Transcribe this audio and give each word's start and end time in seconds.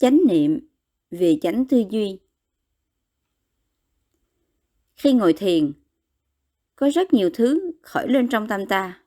chánh 0.00 0.20
niệm 0.28 0.68
về 1.10 1.38
chánh 1.40 1.64
tư 1.64 1.84
duy. 1.90 2.18
Khi 4.96 5.12
ngồi 5.12 5.32
thiền, 5.32 5.72
có 6.76 6.90
rất 6.94 7.12
nhiều 7.12 7.30
thứ 7.34 7.72
khởi 7.82 8.08
lên 8.08 8.28
trong 8.28 8.48
tâm 8.48 8.66
ta. 8.66 9.02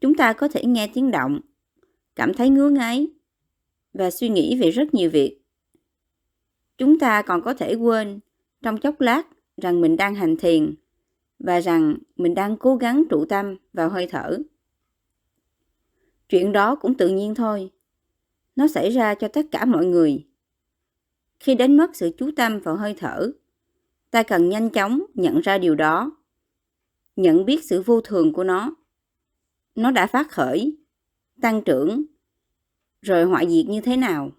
Chúng 0.00 0.14
ta 0.14 0.32
có 0.32 0.48
thể 0.48 0.64
nghe 0.64 0.90
tiếng 0.94 1.10
động, 1.10 1.40
cảm 2.16 2.34
thấy 2.34 2.50
ngứa 2.50 2.70
ngáy 2.70 3.06
và 3.92 4.10
suy 4.10 4.28
nghĩ 4.28 4.58
về 4.60 4.70
rất 4.70 4.94
nhiều 4.94 5.10
việc. 5.10 5.40
Chúng 6.78 6.98
ta 6.98 7.22
còn 7.22 7.42
có 7.42 7.54
thể 7.54 7.74
quên 7.74 8.20
trong 8.62 8.80
chốc 8.80 9.00
lát 9.00 9.22
rằng 9.56 9.80
mình 9.80 9.96
đang 9.96 10.14
hành 10.14 10.36
thiền 10.36 10.74
và 11.38 11.60
rằng 11.60 11.98
mình 12.16 12.34
đang 12.34 12.56
cố 12.56 12.76
gắng 12.76 13.04
trụ 13.10 13.24
tâm 13.24 13.56
vào 13.72 13.88
hơi 13.88 14.06
thở. 14.10 14.38
Chuyện 16.28 16.52
đó 16.52 16.74
cũng 16.74 16.96
tự 16.96 17.08
nhiên 17.08 17.34
thôi 17.34 17.70
nó 18.56 18.68
xảy 18.68 18.90
ra 18.90 19.14
cho 19.14 19.28
tất 19.28 19.46
cả 19.50 19.64
mọi 19.64 19.86
người. 19.86 20.26
Khi 21.40 21.54
đánh 21.54 21.76
mất 21.76 21.96
sự 21.96 22.10
chú 22.18 22.30
tâm 22.36 22.60
vào 22.60 22.76
hơi 22.76 22.94
thở, 22.98 23.32
ta 24.10 24.22
cần 24.22 24.48
nhanh 24.48 24.70
chóng 24.70 25.02
nhận 25.14 25.40
ra 25.40 25.58
điều 25.58 25.74
đó, 25.74 26.16
nhận 27.16 27.44
biết 27.44 27.64
sự 27.64 27.82
vô 27.82 28.00
thường 28.00 28.32
của 28.32 28.44
nó. 28.44 28.76
Nó 29.74 29.90
đã 29.90 30.06
phát 30.06 30.30
khởi, 30.30 30.76
tăng 31.40 31.62
trưởng, 31.62 32.04
rồi 33.02 33.24
hoại 33.24 33.48
diệt 33.50 33.66
như 33.66 33.80
thế 33.80 33.96
nào? 33.96 34.30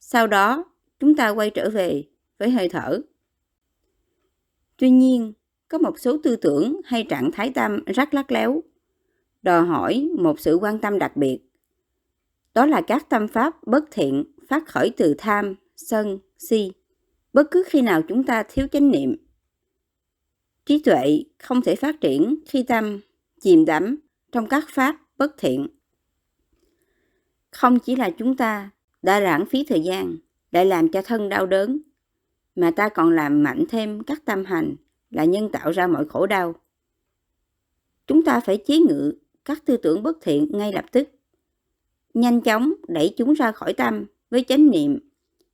Sau 0.00 0.26
đó, 0.26 0.64
chúng 0.98 1.16
ta 1.16 1.28
quay 1.28 1.50
trở 1.50 1.70
về 1.70 2.04
với 2.38 2.50
hơi 2.50 2.68
thở. 2.68 3.00
Tuy 4.76 4.90
nhiên, 4.90 5.32
có 5.68 5.78
một 5.78 5.98
số 5.98 6.18
tư 6.22 6.36
tưởng 6.36 6.80
hay 6.84 7.06
trạng 7.08 7.30
thái 7.32 7.52
tâm 7.54 7.84
rất 7.84 8.14
lắc 8.14 8.32
léo, 8.32 8.62
đòi 9.42 9.66
hỏi 9.66 10.10
một 10.18 10.40
sự 10.40 10.54
quan 10.54 10.78
tâm 10.78 10.98
đặc 10.98 11.16
biệt 11.16 11.47
đó 12.58 12.66
là 12.66 12.80
các 12.80 13.08
tâm 13.08 13.28
pháp 13.28 13.66
bất 13.66 13.84
thiện 13.90 14.24
phát 14.48 14.66
khởi 14.66 14.90
từ 14.96 15.14
tham, 15.18 15.54
sân, 15.76 16.18
si. 16.38 16.72
Bất 17.32 17.50
cứ 17.50 17.62
khi 17.66 17.82
nào 17.82 18.02
chúng 18.08 18.24
ta 18.24 18.42
thiếu 18.48 18.66
chánh 18.72 18.90
niệm, 18.90 19.16
trí 20.66 20.82
tuệ 20.82 21.24
không 21.38 21.62
thể 21.62 21.76
phát 21.76 22.00
triển 22.00 22.38
khi 22.48 22.62
tâm 22.62 23.00
chìm 23.40 23.64
đắm 23.64 23.96
trong 24.32 24.46
các 24.46 24.64
pháp 24.68 24.96
bất 25.18 25.34
thiện. 25.38 25.68
Không 27.50 27.78
chỉ 27.78 27.96
là 27.96 28.10
chúng 28.10 28.36
ta 28.36 28.70
đã 29.02 29.20
lãng 29.20 29.46
phí 29.46 29.64
thời 29.68 29.80
gian 29.80 30.16
để 30.52 30.64
làm 30.64 30.88
cho 30.88 31.02
thân 31.02 31.28
đau 31.28 31.46
đớn, 31.46 31.78
mà 32.56 32.70
ta 32.70 32.88
còn 32.88 33.10
làm 33.10 33.42
mạnh 33.42 33.64
thêm 33.68 34.02
các 34.02 34.24
tâm 34.24 34.44
hành 34.44 34.76
là 35.10 35.24
nhân 35.24 35.48
tạo 35.52 35.70
ra 35.70 35.86
mọi 35.86 36.08
khổ 36.08 36.26
đau. 36.26 36.54
Chúng 38.06 38.24
ta 38.24 38.40
phải 38.40 38.56
chế 38.56 38.78
ngự 38.78 39.12
các 39.44 39.66
tư 39.66 39.76
tưởng 39.76 40.02
bất 40.02 40.18
thiện 40.20 40.48
ngay 40.52 40.72
lập 40.72 40.84
tức 40.92 41.08
nhanh 42.14 42.40
chóng 42.40 42.72
đẩy 42.88 43.14
chúng 43.16 43.32
ra 43.32 43.52
khỏi 43.52 43.72
tâm 43.72 44.04
với 44.30 44.44
chánh 44.48 44.70
niệm. 44.70 44.98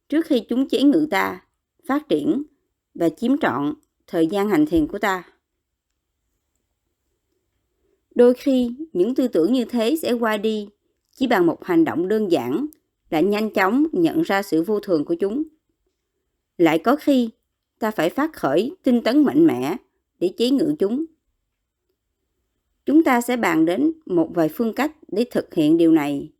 Trước 0.08 0.26
khi 0.26 0.40
chúng 0.48 0.68
chế 0.68 0.82
ngự 0.82 1.06
ta, 1.10 1.42
phát 1.88 2.08
triển 2.08 2.42
và 2.94 3.08
chiếm 3.08 3.38
trọn 3.38 3.74
thời 4.06 4.26
gian 4.26 4.48
hành 4.48 4.66
thiền 4.66 4.86
của 4.86 4.98
ta. 4.98 5.22
Đôi 8.14 8.34
khi, 8.34 8.74
những 8.92 9.14
tư 9.14 9.28
tưởng 9.28 9.52
như 9.52 9.64
thế 9.64 9.96
sẽ 9.96 10.12
qua 10.12 10.36
đi 10.36 10.68
chỉ 11.16 11.26
bằng 11.26 11.46
một 11.46 11.64
hành 11.64 11.84
động 11.84 12.08
đơn 12.08 12.30
giản 12.30 12.66
là 13.10 13.20
nhanh 13.20 13.50
chóng 13.50 13.84
nhận 13.92 14.22
ra 14.22 14.42
sự 14.42 14.62
vô 14.62 14.80
thường 14.80 15.04
của 15.04 15.14
chúng. 15.14 15.42
Lại 16.58 16.78
có 16.78 16.96
khi, 16.96 17.30
ta 17.78 17.90
phải 17.90 18.10
phát 18.10 18.32
khởi 18.32 18.76
tinh 18.82 19.02
tấn 19.02 19.24
mạnh 19.24 19.46
mẽ 19.46 19.76
để 20.18 20.30
chế 20.36 20.50
ngự 20.50 20.74
chúng. 20.78 21.04
Chúng 22.86 23.02
ta 23.02 23.20
sẽ 23.20 23.36
bàn 23.36 23.64
đến 23.64 23.92
một 24.06 24.30
vài 24.34 24.48
phương 24.48 24.72
cách 24.72 24.92
để 25.08 25.24
thực 25.30 25.54
hiện 25.54 25.76
điều 25.76 25.92
này 25.92 26.30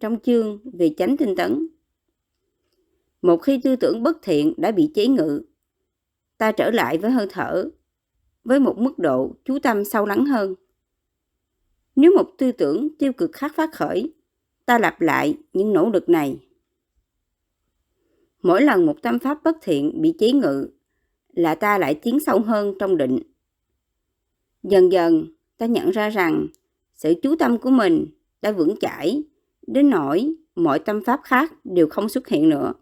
trong 0.00 0.20
chương 0.20 0.58
về 0.72 0.94
chánh 0.96 1.16
tinh 1.16 1.36
tấn. 1.36 1.66
Một 3.22 3.36
khi 3.36 3.60
tư 3.64 3.76
tưởng 3.76 4.02
bất 4.02 4.16
thiện 4.22 4.54
đã 4.56 4.70
bị 4.70 4.90
chế 4.94 5.06
ngự, 5.06 5.42
ta 6.38 6.52
trở 6.52 6.70
lại 6.70 6.98
với 6.98 7.10
hơi 7.10 7.26
thở, 7.30 7.70
với 8.44 8.60
một 8.60 8.78
mức 8.78 8.98
độ 8.98 9.34
chú 9.44 9.58
tâm 9.58 9.84
sâu 9.84 10.06
lắng 10.06 10.26
hơn. 10.26 10.54
Nếu 11.96 12.12
một 12.16 12.30
tư 12.38 12.52
tưởng 12.52 12.88
tiêu 12.98 13.12
cực 13.12 13.32
khác 13.32 13.52
phát 13.56 13.74
khởi, 13.74 14.12
ta 14.66 14.78
lặp 14.78 15.00
lại 15.00 15.38
những 15.52 15.72
nỗ 15.72 15.90
lực 15.90 16.08
này. 16.08 16.38
Mỗi 18.42 18.62
lần 18.62 18.86
một 18.86 19.02
tâm 19.02 19.18
pháp 19.18 19.42
bất 19.44 19.56
thiện 19.62 20.02
bị 20.02 20.14
chế 20.18 20.32
ngự 20.32 20.68
là 21.32 21.54
ta 21.54 21.78
lại 21.78 21.94
tiến 21.94 22.20
sâu 22.20 22.40
hơn 22.40 22.74
trong 22.78 22.96
định. 22.96 23.18
Dần 24.62 24.92
dần, 24.92 25.26
ta 25.56 25.66
nhận 25.66 25.90
ra 25.90 26.08
rằng 26.08 26.46
sự 26.94 27.14
chú 27.22 27.36
tâm 27.38 27.58
của 27.58 27.70
mình 27.70 28.06
đã 28.42 28.52
vững 28.52 28.74
chãi 28.80 29.22
đến 29.66 29.90
nỗi 29.90 30.34
mọi 30.54 30.78
tâm 30.78 31.04
pháp 31.04 31.20
khác 31.24 31.52
đều 31.64 31.88
không 31.88 32.08
xuất 32.08 32.28
hiện 32.28 32.48
nữa. 32.48 32.72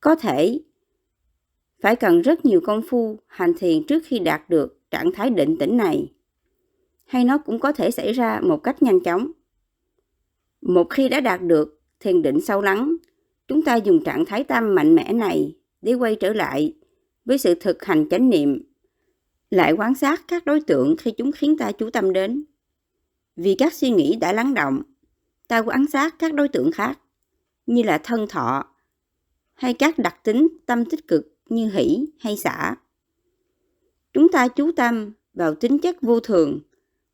Có 0.00 0.14
thể 0.14 0.60
phải 1.80 1.96
cần 1.96 2.20
rất 2.20 2.44
nhiều 2.44 2.60
công 2.60 2.82
phu 2.88 3.18
hành 3.26 3.54
thiền 3.58 3.86
trước 3.86 4.02
khi 4.06 4.18
đạt 4.18 4.50
được 4.50 4.90
trạng 4.90 5.12
thái 5.12 5.30
định 5.30 5.56
tĩnh 5.58 5.76
này, 5.76 6.12
hay 7.04 7.24
nó 7.24 7.38
cũng 7.38 7.58
có 7.58 7.72
thể 7.72 7.90
xảy 7.90 8.12
ra 8.12 8.40
một 8.42 8.62
cách 8.62 8.82
nhanh 8.82 9.00
chóng. 9.00 9.32
Một 10.60 10.90
khi 10.90 11.08
đã 11.08 11.20
đạt 11.20 11.42
được 11.42 11.80
thiền 12.00 12.22
định 12.22 12.40
sâu 12.40 12.60
lắng, 12.60 12.96
chúng 13.48 13.62
ta 13.62 13.76
dùng 13.76 14.04
trạng 14.04 14.24
thái 14.24 14.44
tâm 14.44 14.74
mạnh 14.74 14.94
mẽ 14.94 15.12
này 15.12 15.56
để 15.82 15.94
quay 15.94 16.16
trở 16.16 16.32
lại 16.32 16.74
với 17.24 17.38
sự 17.38 17.54
thực 17.54 17.84
hành 17.84 18.08
chánh 18.08 18.30
niệm, 18.30 18.62
lại 19.50 19.72
quan 19.72 19.94
sát 19.94 20.22
các 20.28 20.44
đối 20.44 20.60
tượng 20.60 20.96
khi 20.96 21.10
chúng 21.10 21.32
khiến 21.32 21.56
ta 21.58 21.72
chú 21.72 21.90
tâm 21.90 22.12
đến. 22.12 22.44
Vì 23.36 23.54
các 23.54 23.74
suy 23.74 23.90
nghĩ 23.90 24.16
đã 24.16 24.32
lắng 24.32 24.54
động 24.54 24.82
ta 25.50 25.58
quan 25.58 25.86
sát 25.86 26.18
các 26.18 26.34
đối 26.34 26.48
tượng 26.48 26.72
khác 26.72 26.98
như 27.66 27.82
là 27.82 27.98
thân 27.98 28.26
thọ 28.28 28.64
hay 29.54 29.74
các 29.74 29.98
đặc 29.98 30.16
tính 30.24 30.48
tâm 30.66 30.84
tích 30.84 31.08
cực 31.08 31.34
như 31.48 31.70
hỷ 31.70 32.06
hay 32.18 32.36
xả. 32.36 32.76
Chúng 34.12 34.28
ta 34.28 34.48
chú 34.48 34.72
tâm 34.72 35.12
vào 35.34 35.54
tính 35.54 35.78
chất 35.78 36.02
vô 36.02 36.20
thường 36.20 36.60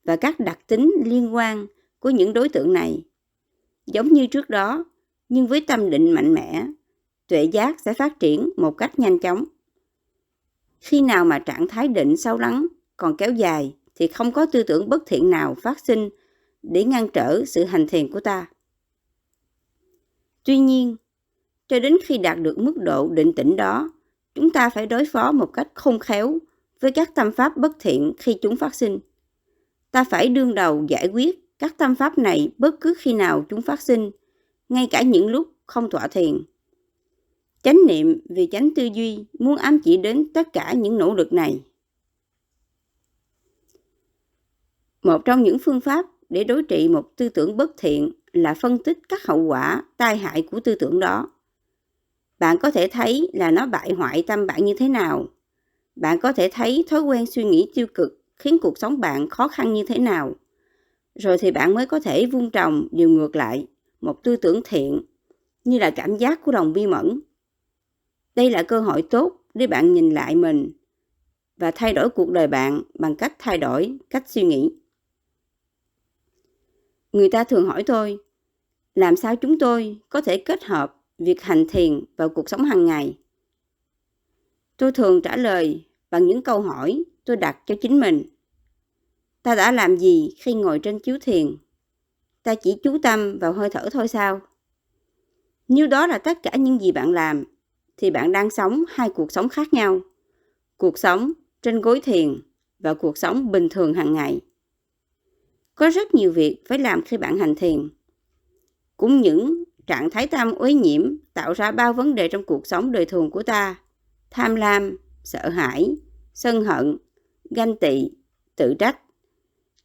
và 0.04 0.16
các 0.16 0.40
đặc 0.40 0.58
tính 0.66 0.92
liên 1.04 1.34
quan 1.34 1.66
của 1.98 2.10
những 2.10 2.32
đối 2.32 2.48
tượng 2.48 2.72
này. 2.72 3.04
Giống 3.86 4.12
như 4.12 4.26
trước 4.26 4.50
đó, 4.50 4.84
nhưng 5.28 5.46
với 5.46 5.60
tâm 5.60 5.90
định 5.90 6.12
mạnh 6.12 6.34
mẽ, 6.34 6.66
tuệ 7.28 7.44
giác 7.44 7.80
sẽ 7.80 7.94
phát 7.94 8.20
triển 8.20 8.50
một 8.56 8.70
cách 8.70 8.98
nhanh 8.98 9.18
chóng. 9.18 9.44
Khi 10.80 11.00
nào 11.00 11.24
mà 11.24 11.38
trạng 11.38 11.68
thái 11.68 11.88
định 11.88 12.16
sâu 12.16 12.38
lắng 12.38 12.66
còn 12.96 13.16
kéo 13.16 13.32
dài 13.32 13.74
thì 13.94 14.06
không 14.06 14.32
có 14.32 14.46
tư 14.46 14.62
tưởng 14.62 14.88
bất 14.88 15.02
thiện 15.06 15.30
nào 15.30 15.54
phát 15.54 15.80
sinh 15.80 16.10
để 16.70 16.84
ngăn 16.84 17.08
trở 17.08 17.44
sự 17.46 17.64
hành 17.64 17.86
thiền 17.86 18.12
của 18.12 18.20
ta. 18.20 18.46
Tuy 20.44 20.58
nhiên, 20.58 20.96
cho 21.68 21.80
đến 21.80 21.96
khi 22.04 22.18
đạt 22.18 22.38
được 22.40 22.58
mức 22.58 22.76
độ 22.76 23.08
định 23.08 23.32
tĩnh 23.32 23.56
đó, 23.56 23.90
chúng 24.34 24.50
ta 24.50 24.70
phải 24.70 24.86
đối 24.86 25.04
phó 25.04 25.32
một 25.32 25.50
cách 25.52 25.68
khôn 25.74 25.98
khéo 25.98 26.38
với 26.80 26.92
các 26.92 27.14
tâm 27.14 27.32
pháp 27.32 27.56
bất 27.56 27.72
thiện 27.80 28.12
khi 28.18 28.36
chúng 28.42 28.56
phát 28.56 28.74
sinh. 28.74 28.98
Ta 29.90 30.04
phải 30.04 30.28
đương 30.28 30.54
đầu 30.54 30.84
giải 30.88 31.08
quyết 31.12 31.58
các 31.58 31.78
tâm 31.78 31.94
pháp 31.94 32.18
này 32.18 32.50
bất 32.58 32.80
cứ 32.80 32.94
khi 32.98 33.12
nào 33.12 33.44
chúng 33.48 33.62
phát 33.62 33.80
sinh, 33.80 34.10
ngay 34.68 34.88
cả 34.90 35.02
những 35.02 35.26
lúc 35.26 35.48
không 35.66 35.90
thỏa 35.90 36.08
thiền. 36.08 36.42
Chánh 37.62 37.78
niệm 37.88 38.20
vì 38.28 38.48
chánh 38.52 38.74
tư 38.74 38.88
duy 38.94 39.24
muốn 39.38 39.56
ám 39.56 39.80
chỉ 39.84 39.96
đến 39.96 40.32
tất 40.34 40.52
cả 40.52 40.72
những 40.72 40.98
nỗ 40.98 41.14
lực 41.14 41.32
này. 41.32 41.60
Một 45.02 45.24
trong 45.24 45.42
những 45.42 45.58
phương 45.58 45.80
pháp 45.80 46.06
để 46.28 46.44
đối 46.44 46.62
trị 46.62 46.88
một 46.88 47.16
tư 47.16 47.28
tưởng 47.28 47.56
bất 47.56 47.70
thiện 47.78 48.10
là 48.32 48.54
phân 48.54 48.78
tích 48.78 48.98
các 49.08 49.26
hậu 49.26 49.42
quả 49.42 49.82
tai 49.96 50.16
hại 50.16 50.42
của 50.42 50.60
tư 50.60 50.74
tưởng 50.74 51.00
đó. 51.00 51.30
Bạn 52.38 52.58
có 52.58 52.70
thể 52.70 52.88
thấy 52.88 53.30
là 53.32 53.50
nó 53.50 53.66
bại 53.66 53.92
hoại 53.92 54.22
tâm 54.26 54.46
bạn 54.46 54.64
như 54.64 54.74
thế 54.78 54.88
nào. 54.88 55.26
Bạn 55.96 56.20
có 56.20 56.32
thể 56.32 56.48
thấy 56.52 56.84
thói 56.88 57.00
quen 57.00 57.26
suy 57.26 57.44
nghĩ 57.44 57.70
tiêu 57.74 57.86
cực 57.94 58.22
khiến 58.36 58.58
cuộc 58.62 58.78
sống 58.78 59.00
bạn 59.00 59.28
khó 59.28 59.48
khăn 59.48 59.74
như 59.74 59.84
thế 59.88 59.98
nào. 59.98 60.34
Rồi 61.14 61.38
thì 61.38 61.50
bạn 61.50 61.74
mới 61.74 61.86
có 61.86 62.00
thể 62.00 62.26
vun 62.26 62.50
trồng, 62.50 62.88
điều 62.90 63.08
ngược 63.08 63.36
lại, 63.36 63.66
một 64.00 64.22
tư 64.22 64.36
tưởng 64.36 64.60
thiện, 64.64 65.02
như 65.64 65.78
là 65.78 65.90
cảm 65.90 66.16
giác 66.16 66.44
của 66.44 66.52
lòng 66.52 66.72
bi 66.72 66.86
mẫn. 66.86 67.20
Đây 68.34 68.50
là 68.50 68.62
cơ 68.62 68.80
hội 68.80 69.02
tốt 69.02 69.32
để 69.54 69.66
bạn 69.66 69.94
nhìn 69.94 70.10
lại 70.10 70.34
mình 70.34 70.72
và 71.56 71.70
thay 71.70 71.92
đổi 71.92 72.10
cuộc 72.10 72.30
đời 72.30 72.46
bạn 72.46 72.82
bằng 72.98 73.16
cách 73.16 73.34
thay 73.38 73.58
đổi 73.58 73.98
cách 74.10 74.28
suy 74.28 74.42
nghĩ 74.42 74.70
người 77.16 77.28
ta 77.28 77.44
thường 77.44 77.66
hỏi 77.66 77.82
tôi, 77.82 78.18
làm 78.94 79.16
sao 79.16 79.36
chúng 79.36 79.58
tôi 79.58 80.00
có 80.08 80.20
thể 80.20 80.38
kết 80.38 80.64
hợp 80.64 80.96
việc 81.18 81.42
hành 81.42 81.66
thiền 81.68 82.04
vào 82.16 82.28
cuộc 82.28 82.48
sống 82.48 82.64
hàng 82.64 82.84
ngày? 82.84 83.18
Tôi 84.76 84.92
thường 84.92 85.22
trả 85.22 85.36
lời 85.36 85.84
bằng 86.10 86.26
những 86.26 86.42
câu 86.42 86.60
hỏi 86.60 87.04
tôi 87.24 87.36
đặt 87.36 87.56
cho 87.66 87.74
chính 87.80 88.00
mình. 88.00 88.22
Ta 89.42 89.54
đã 89.54 89.72
làm 89.72 89.96
gì 89.96 90.34
khi 90.38 90.54
ngồi 90.54 90.78
trên 90.78 90.98
chiếu 90.98 91.18
thiền? 91.20 91.56
Ta 92.42 92.54
chỉ 92.54 92.76
chú 92.82 92.98
tâm 93.02 93.38
vào 93.38 93.52
hơi 93.52 93.70
thở 93.70 93.88
thôi 93.92 94.08
sao? 94.08 94.40
Nếu 95.68 95.86
đó 95.86 96.06
là 96.06 96.18
tất 96.18 96.42
cả 96.42 96.50
những 96.56 96.80
gì 96.80 96.92
bạn 96.92 97.12
làm, 97.12 97.44
thì 97.96 98.10
bạn 98.10 98.32
đang 98.32 98.50
sống 98.50 98.84
hai 98.88 99.10
cuộc 99.10 99.32
sống 99.32 99.48
khác 99.48 99.72
nhau, 99.72 100.00
cuộc 100.76 100.98
sống 100.98 101.32
trên 101.62 101.80
gối 101.80 102.00
thiền 102.00 102.40
và 102.78 102.94
cuộc 102.94 103.18
sống 103.18 103.52
bình 103.52 103.68
thường 103.68 103.94
hàng 103.94 104.12
ngày 104.12 104.40
có 105.76 105.90
rất 105.90 106.14
nhiều 106.14 106.32
việc 106.32 106.62
phải 106.68 106.78
làm 106.78 107.02
khi 107.02 107.16
bạn 107.16 107.38
hành 107.38 107.54
thiền 107.54 107.88
cũng 108.96 109.20
những 109.20 109.64
trạng 109.86 110.10
thái 110.10 110.26
tâm 110.26 110.54
uế 110.54 110.72
nhiễm 110.72 111.16
tạo 111.34 111.52
ra 111.52 111.72
bao 111.72 111.92
vấn 111.92 112.14
đề 112.14 112.28
trong 112.28 112.44
cuộc 112.44 112.66
sống 112.66 112.92
đời 112.92 113.04
thường 113.04 113.30
của 113.30 113.42
ta. 113.42 113.80
Tham 114.30 114.54
lam, 114.54 114.96
sợ 115.24 115.48
hãi, 115.48 115.96
sân 116.34 116.64
hận, 116.64 116.96
ganh 117.50 117.76
tị, 117.76 118.10
tự 118.56 118.74
trách. 118.78 118.98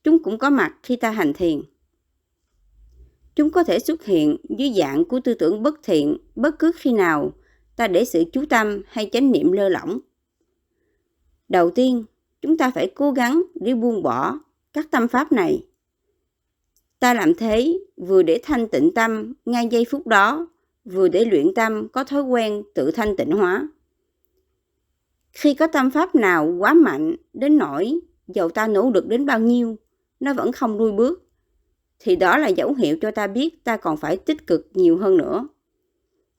Chúng 0.03 0.23
cũng 0.23 0.37
có 0.37 0.49
mặt 0.49 0.75
khi 0.83 0.95
ta 0.95 1.11
hành 1.11 1.33
thiền. 1.33 1.61
Chúng 3.35 3.49
có 3.49 3.63
thể 3.63 3.79
xuất 3.79 4.05
hiện 4.05 4.37
dưới 4.57 4.73
dạng 4.77 5.05
của 5.05 5.19
tư 5.19 5.33
tưởng 5.33 5.63
bất 5.63 5.75
thiện 5.83 6.17
bất 6.35 6.59
cứ 6.59 6.71
khi 6.75 6.93
nào 6.93 7.33
ta 7.75 7.87
để 7.87 8.05
sự 8.05 8.23
chú 8.33 8.45
tâm 8.49 8.81
hay 8.87 9.09
chánh 9.11 9.31
niệm 9.31 9.51
lơ 9.51 9.69
lỏng. 9.69 9.99
Đầu 11.49 11.69
tiên, 11.69 12.05
chúng 12.41 12.57
ta 12.57 12.71
phải 12.71 12.91
cố 12.95 13.11
gắng 13.11 13.43
để 13.55 13.75
buông 13.75 14.03
bỏ 14.03 14.39
các 14.73 14.91
tâm 14.91 15.07
pháp 15.07 15.31
này. 15.31 15.65
Ta 17.01 17.13
làm 17.13 17.35
thế 17.35 17.79
vừa 17.97 18.23
để 18.23 18.39
thanh 18.43 18.67
tịnh 18.67 18.93
tâm 18.93 19.33
ngay 19.45 19.67
giây 19.71 19.85
phút 19.89 20.07
đó, 20.07 20.47
vừa 20.85 21.07
để 21.07 21.25
luyện 21.25 21.53
tâm 21.55 21.87
có 21.87 22.03
thói 22.03 22.21
quen 22.21 22.63
tự 22.75 22.91
thanh 22.91 23.17
tịnh 23.17 23.31
hóa. 23.31 23.67
Khi 25.31 25.53
có 25.53 25.67
tâm 25.67 25.91
pháp 25.91 26.15
nào 26.15 26.55
quá 26.59 26.73
mạnh 26.73 27.15
đến 27.33 27.57
nỗi 27.57 27.99
dầu 28.27 28.49
ta 28.49 28.67
nỗ 28.67 28.91
lực 28.93 29.07
đến 29.07 29.25
bao 29.25 29.39
nhiêu, 29.39 29.77
nó 30.19 30.33
vẫn 30.33 30.51
không 30.51 30.77
lui 30.77 30.91
bước, 30.91 31.29
thì 31.99 32.15
đó 32.15 32.37
là 32.37 32.47
dấu 32.47 32.73
hiệu 32.73 32.97
cho 33.01 33.11
ta 33.11 33.27
biết 33.27 33.63
ta 33.63 33.77
còn 33.77 33.97
phải 33.97 34.17
tích 34.17 34.47
cực 34.47 34.69
nhiều 34.73 34.97
hơn 34.97 35.17
nữa. 35.17 35.47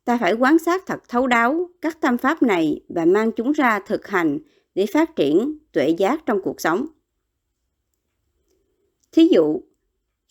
Ta 0.05 0.19
phải 0.21 0.33
quan 0.33 0.59
sát 0.59 0.87
thật 0.87 1.09
thấu 1.09 1.27
đáo 1.27 1.71
các 1.81 2.01
tâm 2.01 2.19
pháp 2.19 2.43
này 2.43 2.81
và 2.89 3.05
mang 3.05 3.33
chúng 3.33 3.53
ra 3.53 3.81
thực 3.87 4.07
hành 4.07 4.39
để 4.75 4.87
phát 4.87 5.17
triển 5.17 5.59
tuệ 5.73 5.89
giác 5.89 6.27
trong 6.27 6.43
cuộc 6.43 6.61
sống. 6.61 6.87
Thí 9.13 9.29
dụ, 9.29 9.63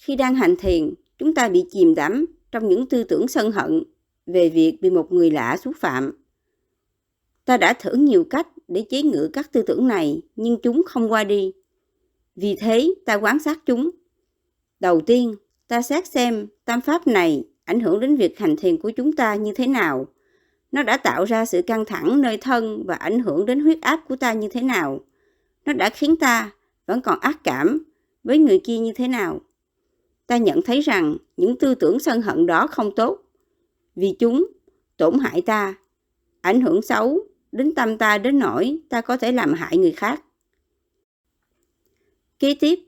khi 0.01 0.15
đang 0.15 0.35
hành 0.35 0.55
thiền, 0.55 0.93
chúng 1.17 1.33
ta 1.33 1.49
bị 1.49 1.65
chìm 1.71 1.95
đắm 1.95 2.25
trong 2.51 2.69
những 2.69 2.85
tư 2.85 3.03
tưởng 3.03 3.27
sân 3.27 3.51
hận 3.51 3.83
về 4.25 4.49
việc 4.49 4.77
bị 4.81 4.89
một 4.89 5.11
người 5.11 5.31
lạ 5.31 5.57
xúc 5.63 5.73
phạm. 5.79 6.11
Ta 7.45 7.57
đã 7.57 7.73
thử 7.73 7.93
nhiều 7.93 8.23
cách 8.29 8.47
để 8.67 8.85
chế 8.89 9.01
ngự 9.01 9.29
các 9.33 9.51
tư 9.51 9.61
tưởng 9.61 9.87
này, 9.87 10.21
nhưng 10.35 10.57
chúng 10.63 10.81
không 10.85 11.11
qua 11.11 11.23
đi. 11.23 11.53
Vì 12.35 12.55
thế, 12.59 12.93
ta 13.05 13.15
quan 13.15 13.39
sát 13.39 13.59
chúng. 13.65 13.89
Đầu 14.79 15.01
tiên, 15.01 15.35
ta 15.67 15.81
xét 15.81 16.07
xem 16.07 16.47
tam 16.65 16.81
pháp 16.81 17.07
này 17.07 17.43
ảnh 17.65 17.79
hưởng 17.79 17.99
đến 17.99 18.15
việc 18.15 18.39
hành 18.39 18.55
thiền 18.55 18.77
của 18.77 18.89
chúng 18.89 19.15
ta 19.15 19.35
như 19.35 19.53
thế 19.55 19.67
nào. 19.67 20.07
Nó 20.71 20.83
đã 20.83 20.97
tạo 20.97 21.25
ra 21.25 21.45
sự 21.45 21.61
căng 21.61 21.85
thẳng 21.85 22.21
nơi 22.21 22.37
thân 22.37 22.83
và 22.87 22.95
ảnh 22.95 23.19
hưởng 23.19 23.45
đến 23.45 23.59
huyết 23.59 23.81
áp 23.81 23.99
của 24.07 24.15
ta 24.15 24.33
như 24.33 24.47
thế 24.47 24.61
nào. 24.61 24.99
Nó 25.65 25.73
đã 25.73 25.89
khiến 25.89 26.15
ta 26.15 26.51
vẫn 26.85 27.01
còn 27.01 27.19
ác 27.19 27.43
cảm 27.43 27.83
với 28.23 28.37
người 28.37 28.61
kia 28.63 28.77
như 28.77 28.91
thế 28.95 29.07
nào. 29.07 29.41
Ta 30.27 30.37
nhận 30.37 30.61
thấy 30.61 30.81
rằng 30.81 31.17
những 31.37 31.57
tư 31.57 31.75
tưởng 31.75 31.99
sân 31.99 32.21
hận 32.21 32.45
đó 32.45 32.67
không 32.67 32.95
tốt 32.95 33.19
vì 33.95 34.15
chúng 34.19 34.47
tổn 34.97 35.19
hại 35.19 35.41
ta, 35.41 35.75
ảnh 36.41 36.61
hưởng 36.61 36.81
xấu 36.81 37.19
đến 37.51 37.75
tâm 37.75 37.97
ta 37.97 38.17
đến 38.17 38.39
nỗi 38.39 38.79
ta 38.89 39.01
có 39.01 39.17
thể 39.17 39.31
làm 39.31 39.53
hại 39.53 39.77
người 39.77 39.91
khác. 39.91 40.23
Kế 42.39 42.55
tiếp, 42.59 42.79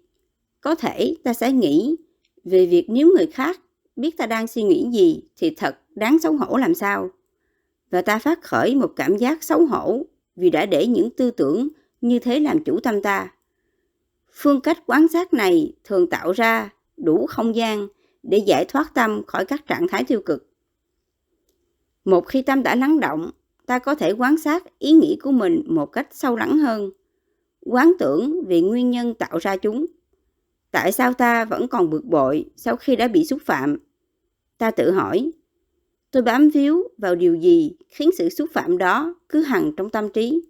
có 0.61 0.75
thể 0.75 1.15
ta 1.23 1.33
sẽ 1.33 1.51
nghĩ 1.51 1.95
về 2.43 2.65
việc 2.65 2.85
nếu 2.89 3.13
người 3.17 3.27
khác 3.27 3.59
biết 3.95 4.17
ta 4.17 4.25
đang 4.25 4.47
suy 4.47 4.63
nghĩ 4.63 4.89
gì 4.93 5.21
thì 5.37 5.55
thật 5.57 5.79
đáng 5.89 6.19
xấu 6.19 6.33
hổ 6.33 6.57
làm 6.57 6.75
sao. 6.75 7.09
Và 7.91 8.01
ta 8.01 8.19
phát 8.19 8.41
khởi 8.41 8.75
một 8.75 8.93
cảm 8.95 9.17
giác 9.17 9.43
xấu 9.43 9.65
hổ 9.65 10.05
vì 10.35 10.49
đã 10.49 10.65
để 10.65 10.87
những 10.87 11.09
tư 11.09 11.31
tưởng 11.31 11.67
như 12.01 12.19
thế 12.19 12.39
làm 12.39 12.63
chủ 12.63 12.79
tâm 12.79 13.01
ta. 13.01 13.33
Phương 14.31 14.61
cách 14.61 14.83
quan 14.85 15.07
sát 15.07 15.33
này 15.33 15.73
thường 15.83 16.09
tạo 16.09 16.31
ra 16.31 16.72
đủ 16.97 17.25
không 17.25 17.55
gian 17.55 17.87
để 18.23 18.37
giải 18.37 18.65
thoát 18.65 18.93
tâm 18.93 19.21
khỏi 19.27 19.45
các 19.45 19.67
trạng 19.67 19.87
thái 19.87 20.03
tiêu 20.03 20.21
cực. 20.25 20.49
Một 22.05 22.21
khi 22.21 22.41
tâm 22.41 22.63
đã 22.63 22.75
lắng 22.75 22.99
động, 22.99 23.31
ta 23.65 23.79
có 23.79 23.95
thể 23.95 24.11
quan 24.11 24.37
sát 24.37 24.79
ý 24.79 24.91
nghĩ 24.91 25.17
của 25.21 25.31
mình 25.31 25.63
một 25.67 25.85
cách 25.85 26.07
sâu 26.11 26.35
lắng 26.35 26.57
hơn. 26.57 26.89
Quán 27.61 27.93
tưởng 27.99 28.45
về 28.47 28.61
nguyên 28.61 28.91
nhân 28.91 29.13
tạo 29.13 29.37
ra 29.37 29.57
chúng. 29.57 29.85
Tại 30.71 30.91
sao 30.91 31.13
ta 31.13 31.45
vẫn 31.45 31.67
còn 31.67 31.89
bực 31.89 32.05
bội 32.05 32.45
sau 32.55 32.75
khi 32.75 32.95
đã 32.95 33.07
bị 33.07 33.25
xúc 33.25 33.41
phạm? 33.45 33.77
Ta 34.57 34.71
tự 34.71 34.91
hỏi, 34.91 35.31
tôi 36.11 36.23
bám 36.23 36.49
víu 36.49 36.83
vào 36.97 37.15
điều 37.15 37.35
gì 37.35 37.75
khiến 37.87 38.09
sự 38.17 38.29
xúc 38.29 38.49
phạm 38.53 38.77
đó 38.77 39.15
cứ 39.29 39.41
hằng 39.41 39.71
trong 39.77 39.89
tâm 39.89 40.09
trí? 40.09 40.41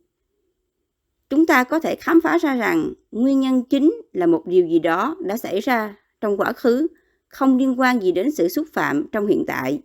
Chúng 1.29 1.45
ta 1.45 1.63
có 1.63 1.79
thể 1.79 1.95
khám 1.95 2.21
phá 2.21 2.37
ra 2.37 2.55
rằng 2.55 2.93
nguyên 3.11 3.39
nhân 3.39 3.63
chính 3.63 4.01
là 4.13 4.25
một 4.25 4.43
điều 4.45 4.67
gì 4.67 4.79
đó 4.79 5.17
đã 5.19 5.37
xảy 5.37 5.59
ra 5.59 5.95
trong 6.23 6.37
quá 6.37 6.53
khứ, 6.53 6.87
không 7.27 7.57
liên 7.57 7.79
quan 7.79 8.01
gì 8.01 8.11
đến 8.11 8.31
sự 8.31 8.47
xúc 8.47 8.67
phạm 8.73 9.05
trong 9.11 9.27
hiện 9.27 9.43
tại. 9.47 9.81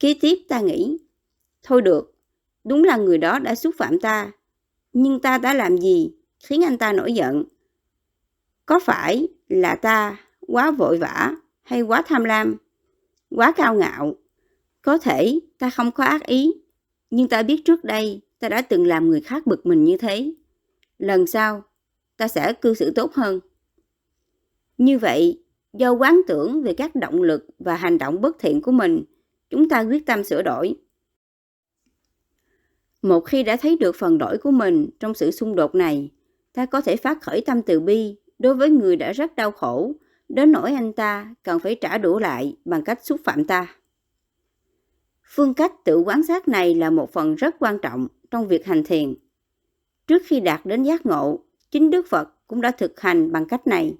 Kế 0.00 0.14
tiếp 0.20 0.38
ta 0.48 0.60
nghĩ, 0.60 0.98
thôi 1.62 1.82
được, 1.82 2.14
đúng 2.64 2.84
là 2.84 2.96
người 2.96 3.18
đó 3.18 3.38
đã 3.38 3.54
xúc 3.54 3.74
phạm 3.78 4.00
ta, 4.00 4.32
nhưng 4.92 5.20
ta 5.20 5.38
đã 5.38 5.54
làm 5.54 5.78
gì 5.78 6.14
khiến 6.38 6.64
anh 6.64 6.78
ta 6.78 6.92
nổi 6.92 7.12
giận? 7.12 7.44
Có 8.66 8.80
phải 8.84 9.28
là 9.48 9.74
ta 9.74 10.20
quá 10.40 10.70
vội 10.70 10.98
vã 10.98 11.34
hay 11.62 11.82
quá 11.82 12.02
tham 12.06 12.24
lam, 12.24 12.56
quá 13.30 13.52
cao 13.56 13.74
ngạo? 13.74 14.14
Có 14.82 14.98
thể 14.98 15.40
ta 15.58 15.70
không 15.70 15.92
có 15.92 16.04
ác 16.04 16.26
ý, 16.26 16.52
nhưng 17.10 17.28
ta 17.28 17.42
biết 17.42 17.62
trước 17.64 17.84
đây 17.84 18.20
ta 18.38 18.48
đã 18.48 18.62
từng 18.62 18.86
làm 18.86 19.10
người 19.10 19.20
khác 19.20 19.46
bực 19.46 19.66
mình 19.66 19.84
như 19.84 19.96
thế. 19.96 20.32
Lần 20.98 21.26
sau, 21.26 21.62
ta 22.16 22.28
sẽ 22.28 22.52
cư 22.52 22.74
xử 22.74 22.90
tốt 22.90 23.14
hơn. 23.14 23.40
Như 24.82 24.98
vậy, 24.98 25.42
do 25.72 25.92
quán 25.92 26.20
tưởng 26.26 26.62
về 26.62 26.74
các 26.74 26.94
động 26.94 27.22
lực 27.22 27.46
và 27.58 27.74
hành 27.74 27.98
động 27.98 28.20
bất 28.20 28.36
thiện 28.38 28.62
của 28.62 28.72
mình, 28.72 29.04
chúng 29.50 29.68
ta 29.68 29.80
quyết 29.80 30.06
tâm 30.06 30.24
sửa 30.24 30.42
đổi. 30.42 30.74
Một 33.02 33.20
khi 33.20 33.42
đã 33.42 33.56
thấy 33.56 33.76
được 33.76 33.96
phần 33.96 34.18
đổi 34.18 34.38
của 34.38 34.50
mình 34.50 34.88
trong 35.00 35.14
sự 35.14 35.30
xung 35.30 35.54
đột 35.54 35.74
này, 35.74 36.10
ta 36.52 36.66
có 36.66 36.80
thể 36.80 36.96
phát 36.96 37.22
khởi 37.22 37.42
tâm 37.46 37.62
từ 37.62 37.80
bi 37.80 38.16
đối 38.38 38.54
với 38.54 38.70
người 38.70 38.96
đã 38.96 39.12
rất 39.12 39.36
đau 39.36 39.50
khổ, 39.50 39.92
đến 40.28 40.52
nỗi 40.52 40.72
anh 40.72 40.92
ta 40.92 41.34
cần 41.42 41.58
phải 41.58 41.74
trả 41.74 41.98
đũa 41.98 42.18
lại 42.18 42.56
bằng 42.64 42.84
cách 42.84 43.06
xúc 43.06 43.20
phạm 43.24 43.46
ta. 43.46 43.76
Phương 45.24 45.54
cách 45.54 45.72
tự 45.84 45.98
quán 45.98 46.22
sát 46.22 46.48
này 46.48 46.74
là 46.74 46.90
một 46.90 47.12
phần 47.12 47.34
rất 47.34 47.56
quan 47.58 47.78
trọng 47.82 48.08
trong 48.30 48.48
việc 48.48 48.66
hành 48.66 48.84
thiền. 48.84 49.14
Trước 50.06 50.22
khi 50.26 50.40
đạt 50.40 50.66
đến 50.66 50.82
giác 50.82 51.06
ngộ, 51.06 51.40
chính 51.70 51.90
Đức 51.90 52.06
Phật 52.08 52.28
cũng 52.46 52.60
đã 52.60 52.70
thực 52.70 53.00
hành 53.00 53.32
bằng 53.32 53.48
cách 53.48 53.66
này. 53.66 53.96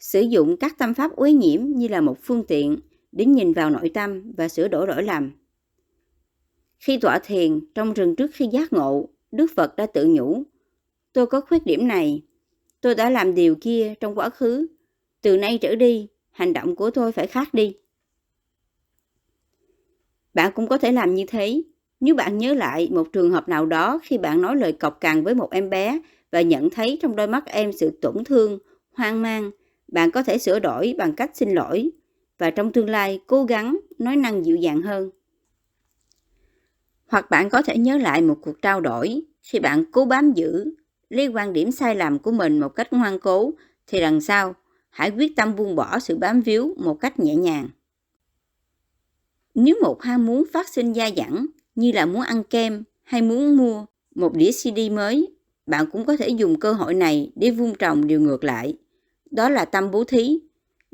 Sử 0.00 0.20
dụng 0.20 0.56
các 0.56 0.78
tâm 0.78 0.94
pháp 0.94 1.16
uế 1.16 1.32
nhiễm 1.32 1.62
như 1.66 1.88
là 1.88 2.00
một 2.00 2.18
phương 2.22 2.44
tiện 2.48 2.78
để 3.12 3.24
nhìn 3.24 3.52
vào 3.52 3.70
nội 3.70 3.90
tâm 3.94 4.32
và 4.32 4.48
sửa 4.48 4.68
đổi 4.68 4.86
lỗi 4.86 5.02
lầm. 5.02 5.30
Khi 6.78 6.98
tọa 6.98 7.18
thiền 7.18 7.60
trong 7.74 7.92
rừng 7.92 8.16
trước 8.16 8.30
khi 8.34 8.46
giác 8.46 8.72
ngộ, 8.72 9.08
Đức 9.32 9.46
Phật 9.56 9.76
đã 9.76 9.86
tự 9.86 10.06
nhủ, 10.06 10.42
tôi 11.12 11.26
có 11.26 11.40
khuyết 11.40 11.66
điểm 11.66 11.88
này, 11.88 12.22
tôi 12.80 12.94
đã 12.94 13.10
làm 13.10 13.34
điều 13.34 13.56
kia 13.60 13.94
trong 14.00 14.14
quá 14.14 14.30
khứ, 14.30 14.66
từ 15.22 15.36
nay 15.36 15.58
trở 15.58 15.74
đi, 15.74 16.08
hành 16.30 16.52
động 16.52 16.76
của 16.76 16.90
tôi 16.90 17.12
phải 17.12 17.26
khác 17.26 17.54
đi. 17.54 17.76
Bạn 20.34 20.52
cũng 20.54 20.66
có 20.66 20.78
thể 20.78 20.92
làm 20.92 21.14
như 21.14 21.24
thế. 21.28 21.62
Nếu 22.00 22.14
bạn 22.14 22.38
nhớ 22.38 22.54
lại 22.54 22.88
một 22.92 23.08
trường 23.12 23.30
hợp 23.30 23.48
nào 23.48 23.66
đó 23.66 24.00
khi 24.02 24.18
bạn 24.18 24.42
nói 24.42 24.56
lời 24.56 24.72
cọc 24.72 25.00
cằn 25.00 25.24
với 25.24 25.34
một 25.34 25.50
em 25.50 25.70
bé 25.70 26.00
và 26.30 26.40
nhận 26.40 26.70
thấy 26.70 26.98
trong 27.02 27.16
đôi 27.16 27.26
mắt 27.26 27.46
em 27.46 27.72
sự 27.72 27.98
tổn 28.00 28.24
thương, 28.24 28.58
hoang 28.92 29.22
mang, 29.22 29.50
bạn 29.92 30.10
có 30.10 30.22
thể 30.22 30.38
sửa 30.38 30.58
đổi 30.58 30.94
bằng 30.98 31.12
cách 31.12 31.30
xin 31.34 31.50
lỗi 31.50 31.90
và 32.38 32.50
trong 32.50 32.72
tương 32.72 32.90
lai 32.90 33.20
cố 33.26 33.44
gắng 33.44 33.78
nói 33.98 34.16
năng 34.16 34.44
dịu 34.44 34.56
dàng 34.56 34.82
hơn. 34.82 35.10
Hoặc 37.06 37.30
bạn 37.30 37.50
có 37.50 37.62
thể 37.62 37.78
nhớ 37.78 37.98
lại 37.98 38.22
một 38.22 38.38
cuộc 38.42 38.62
trao 38.62 38.80
đổi 38.80 39.22
khi 39.42 39.58
bạn 39.58 39.84
cố 39.92 40.04
bám 40.04 40.32
giữ 40.32 40.74
lấy 41.10 41.26
quan 41.26 41.52
điểm 41.52 41.70
sai 41.70 41.94
lầm 41.94 42.18
của 42.18 42.32
mình 42.32 42.60
một 42.60 42.68
cách 42.68 42.92
ngoan 42.92 43.18
cố 43.18 43.52
thì 43.86 44.00
lần 44.00 44.20
sau 44.20 44.54
hãy 44.90 45.10
quyết 45.10 45.36
tâm 45.36 45.56
buông 45.56 45.76
bỏ 45.76 45.98
sự 45.98 46.16
bám 46.16 46.40
víu 46.40 46.74
một 46.78 46.94
cách 47.00 47.18
nhẹ 47.18 47.34
nhàng. 47.34 47.68
Nếu 49.54 49.76
một 49.82 50.02
ham 50.02 50.26
muốn 50.26 50.44
phát 50.52 50.68
sinh 50.68 50.92
gia 50.92 51.10
dẳng 51.16 51.46
như 51.74 51.92
là 51.92 52.06
muốn 52.06 52.22
ăn 52.22 52.44
kem 52.44 52.84
hay 53.02 53.22
muốn 53.22 53.56
mua 53.56 53.86
một 54.14 54.34
đĩa 54.34 54.50
CD 54.52 54.78
mới, 54.92 55.28
bạn 55.66 55.86
cũng 55.92 56.04
có 56.04 56.16
thể 56.16 56.28
dùng 56.28 56.60
cơ 56.60 56.72
hội 56.72 56.94
này 56.94 57.32
để 57.36 57.50
vun 57.50 57.72
trồng 57.78 58.06
điều 58.06 58.20
ngược 58.20 58.44
lại. 58.44 58.76
Đó 59.30 59.48
là 59.48 59.64
tâm 59.64 59.90
bố 59.90 60.04
thí. 60.04 60.40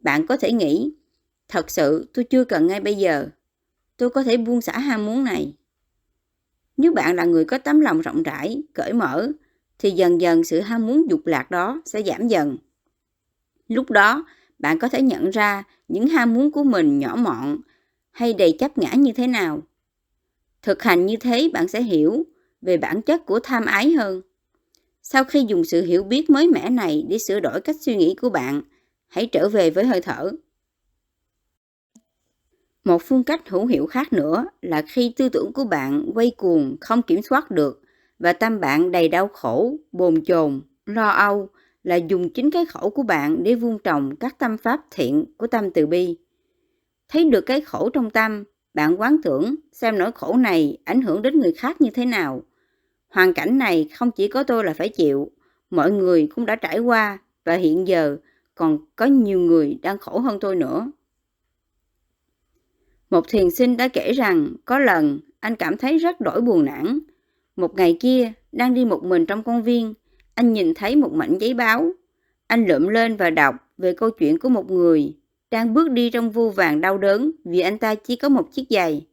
Bạn 0.02 0.26
có 0.26 0.36
thể 0.36 0.52
nghĩ, 0.52 0.92
thật 1.48 1.70
sự 1.70 2.10
tôi 2.14 2.24
chưa 2.24 2.44
cần 2.44 2.66
ngay 2.66 2.80
bây 2.80 2.94
giờ. 2.94 3.28
Tôi 3.96 4.10
có 4.10 4.22
thể 4.22 4.36
buông 4.36 4.60
xả 4.60 4.78
ham 4.78 5.06
muốn 5.06 5.24
này. 5.24 5.54
Nếu 6.76 6.92
bạn 6.92 7.16
là 7.16 7.24
người 7.24 7.44
có 7.44 7.58
tấm 7.58 7.80
lòng 7.80 8.00
rộng 8.00 8.22
rãi, 8.22 8.62
cởi 8.72 8.92
mở, 8.92 9.28
thì 9.78 9.90
dần 9.90 10.20
dần 10.20 10.44
sự 10.44 10.60
ham 10.60 10.86
muốn 10.86 11.10
dục 11.10 11.26
lạc 11.26 11.50
đó 11.50 11.82
sẽ 11.84 12.02
giảm 12.02 12.28
dần. 12.28 12.56
Lúc 13.68 13.90
đó, 13.90 14.26
bạn 14.58 14.78
có 14.78 14.88
thể 14.88 15.02
nhận 15.02 15.30
ra 15.30 15.64
những 15.88 16.08
ham 16.08 16.34
muốn 16.34 16.50
của 16.50 16.64
mình 16.64 16.98
nhỏ 16.98 17.16
mọn 17.16 17.60
hay 18.10 18.32
đầy 18.32 18.56
chấp 18.58 18.78
ngã 18.78 18.92
như 18.94 19.12
thế 19.12 19.26
nào. 19.26 19.62
Thực 20.62 20.82
hành 20.82 21.06
như 21.06 21.16
thế 21.16 21.50
bạn 21.52 21.68
sẽ 21.68 21.82
hiểu 21.82 22.26
về 22.62 22.76
bản 22.76 23.02
chất 23.02 23.26
của 23.26 23.40
tham 23.40 23.64
ái 23.64 23.92
hơn. 23.92 24.22
Sau 25.12 25.24
khi 25.24 25.44
dùng 25.48 25.64
sự 25.64 25.82
hiểu 25.82 26.04
biết 26.04 26.30
mới 26.30 26.48
mẻ 26.48 26.70
này 26.70 27.04
để 27.08 27.18
sửa 27.28 27.40
đổi 27.40 27.60
cách 27.60 27.76
suy 27.80 27.96
nghĩ 27.96 28.14
của 28.20 28.30
bạn, 28.30 28.62
hãy 29.08 29.26
trở 29.26 29.48
về 29.48 29.70
với 29.70 29.84
hơi 29.84 30.00
thở 30.00 30.30
Một 32.84 33.02
phương 33.02 33.24
cách 33.24 33.48
hữu 33.48 33.66
hiệu 33.66 33.86
khác 33.86 34.12
nữa 34.12 34.46
là 34.62 34.82
khi 34.88 35.12
tư 35.16 35.28
tưởng 35.28 35.52
của 35.52 35.64
bạn 35.64 36.10
quay 36.14 36.30
cuồng 36.36 36.76
không 36.80 37.02
kiểm 37.02 37.22
soát 37.22 37.50
được 37.50 37.82
và 38.18 38.32
tâm 38.32 38.60
bạn 38.60 38.90
đầy 38.90 39.08
đau 39.08 39.28
khổ, 39.28 39.76
bồn 39.92 40.24
chồn, 40.24 40.62
lo 40.86 41.08
âu 41.08 41.48
là 41.82 41.96
dùng 41.96 42.32
chính 42.32 42.50
cái 42.50 42.66
khổ 42.66 42.90
của 42.90 43.02
bạn 43.02 43.42
để 43.42 43.54
vuông 43.54 43.78
trồng 43.78 44.16
các 44.16 44.38
tâm 44.38 44.58
pháp 44.58 44.80
thiện 44.90 45.24
của 45.36 45.46
tâm 45.46 45.70
từ 45.70 45.86
bi. 45.86 46.16
Thấy 47.08 47.24
được 47.24 47.40
cái 47.40 47.60
khổ 47.60 47.90
trong 47.90 48.10
tâm, 48.10 48.44
bạn 48.74 49.00
quán 49.00 49.16
tưởng 49.24 49.54
xem 49.72 49.98
nỗi 49.98 50.12
khổ 50.12 50.36
này 50.36 50.78
ảnh 50.84 51.02
hưởng 51.02 51.22
đến 51.22 51.40
người 51.40 51.52
khác 51.52 51.80
như 51.80 51.90
thế 51.90 52.04
nào. 52.04 52.42
Hoàn 53.08 53.32
cảnh 53.32 53.58
này 53.58 53.88
không 53.94 54.10
chỉ 54.10 54.28
có 54.28 54.42
tôi 54.42 54.64
là 54.64 54.74
phải 54.74 54.88
chịu, 54.88 55.30
mọi 55.70 55.90
người 55.90 56.28
cũng 56.34 56.46
đã 56.46 56.56
trải 56.56 56.78
qua 56.78 57.18
và 57.44 57.54
hiện 57.54 57.88
giờ 57.88 58.16
còn 58.54 58.78
có 58.96 59.06
nhiều 59.06 59.38
người 59.38 59.78
đang 59.82 59.98
khổ 59.98 60.18
hơn 60.18 60.40
tôi 60.40 60.56
nữa. 60.56 60.90
Một 63.10 63.28
thiền 63.28 63.50
sinh 63.50 63.76
đã 63.76 63.88
kể 63.88 64.12
rằng 64.12 64.48
có 64.64 64.78
lần 64.78 65.20
anh 65.40 65.56
cảm 65.56 65.76
thấy 65.76 65.98
rất 65.98 66.20
đổi 66.20 66.40
buồn 66.40 66.64
nản. 66.64 66.98
Một 67.56 67.74
ngày 67.74 67.96
kia, 68.00 68.32
đang 68.52 68.74
đi 68.74 68.84
một 68.84 69.04
mình 69.04 69.26
trong 69.26 69.42
công 69.42 69.62
viên, 69.62 69.94
anh 70.34 70.52
nhìn 70.52 70.74
thấy 70.74 70.96
một 70.96 71.12
mảnh 71.12 71.38
giấy 71.38 71.54
báo. 71.54 71.92
Anh 72.46 72.66
lượm 72.66 72.88
lên 72.88 73.16
và 73.16 73.30
đọc 73.30 73.54
về 73.78 73.92
câu 73.92 74.10
chuyện 74.10 74.38
của 74.38 74.48
một 74.48 74.70
người 74.70 75.16
đang 75.50 75.74
bước 75.74 75.90
đi 75.90 76.10
trong 76.10 76.30
vô 76.30 76.50
vàng 76.50 76.80
đau 76.80 76.98
đớn 76.98 77.30
vì 77.44 77.60
anh 77.60 77.78
ta 77.78 77.94
chỉ 77.94 78.16
có 78.16 78.28
một 78.28 78.52
chiếc 78.52 78.64
giày. 78.70 79.06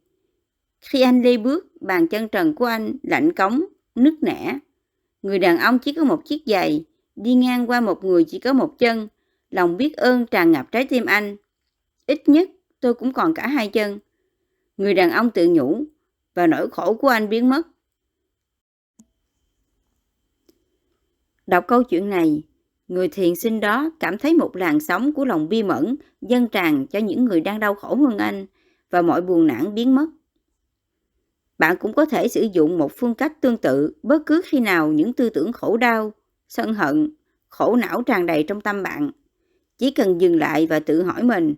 Khi 0.81 1.01
anh 1.01 1.21
lê 1.21 1.37
bước, 1.37 1.81
bàn 1.81 2.07
chân 2.07 2.27
trần 2.27 2.55
của 2.55 2.65
anh 2.65 2.93
lạnh 3.03 3.33
cống, 3.33 3.65
nứt 3.95 4.13
nẻ. 4.21 4.59
Người 5.21 5.39
đàn 5.39 5.57
ông 5.57 5.79
chỉ 5.79 5.93
có 5.93 6.03
một 6.03 6.25
chiếc 6.25 6.43
giày, 6.45 6.85
đi 7.15 7.33
ngang 7.33 7.69
qua 7.69 7.81
một 7.81 8.03
người 8.03 8.23
chỉ 8.23 8.39
có 8.39 8.53
một 8.53 8.75
chân. 8.79 9.07
Lòng 9.49 9.77
biết 9.77 9.97
ơn 9.97 10.25
tràn 10.25 10.51
ngập 10.51 10.71
trái 10.71 10.85
tim 10.85 11.05
anh. 11.05 11.35
Ít 12.05 12.29
nhất 12.29 12.49
tôi 12.79 12.93
cũng 12.93 13.13
còn 13.13 13.33
cả 13.33 13.47
hai 13.47 13.67
chân. 13.67 13.99
Người 14.77 14.93
đàn 14.93 15.11
ông 15.11 15.29
tự 15.29 15.47
nhủ 15.49 15.83
và 16.33 16.47
nỗi 16.47 16.69
khổ 16.69 16.93
của 16.93 17.07
anh 17.07 17.29
biến 17.29 17.49
mất. 17.49 17.67
Đọc 21.47 21.65
câu 21.67 21.83
chuyện 21.83 22.09
này, 22.09 22.43
người 22.87 23.07
thiền 23.07 23.35
sinh 23.35 23.59
đó 23.59 23.91
cảm 23.99 24.17
thấy 24.17 24.33
một 24.33 24.55
làn 24.55 24.79
sóng 24.79 25.13
của 25.13 25.25
lòng 25.25 25.49
bi 25.49 25.63
mẫn 25.63 25.95
dâng 26.21 26.47
tràn 26.47 26.87
cho 26.87 26.99
những 26.99 27.25
người 27.25 27.41
đang 27.41 27.59
đau 27.59 27.75
khổ 27.75 27.95
hơn 27.95 28.17
anh 28.17 28.45
và 28.89 29.01
mọi 29.01 29.21
buồn 29.21 29.47
nản 29.47 29.75
biến 29.75 29.95
mất. 29.95 30.05
Bạn 31.57 31.77
cũng 31.79 31.93
có 31.93 32.05
thể 32.05 32.27
sử 32.27 32.47
dụng 32.53 32.77
một 32.77 32.91
phương 32.97 33.15
cách 33.15 33.41
tương 33.41 33.57
tự 33.57 33.93
bất 34.03 34.25
cứ 34.25 34.41
khi 34.45 34.59
nào 34.59 34.91
những 34.91 35.13
tư 35.13 35.29
tưởng 35.29 35.51
khổ 35.51 35.77
đau, 35.77 36.13
sân 36.49 36.73
hận, 36.73 37.15
khổ 37.49 37.75
não 37.75 38.01
tràn 38.01 38.25
đầy 38.25 38.43
trong 38.43 38.61
tâm 38.61 38.83
bạn. 38.83 39.11
Chỉ 39.77 39.91
cần 39.91 40.21
dừng 40.21 40.39
lại 40.39 40.67
và 40.67 40.79
tự 40.79 41.03
hỏi 41.03 41.23
mình, 41.23 41.55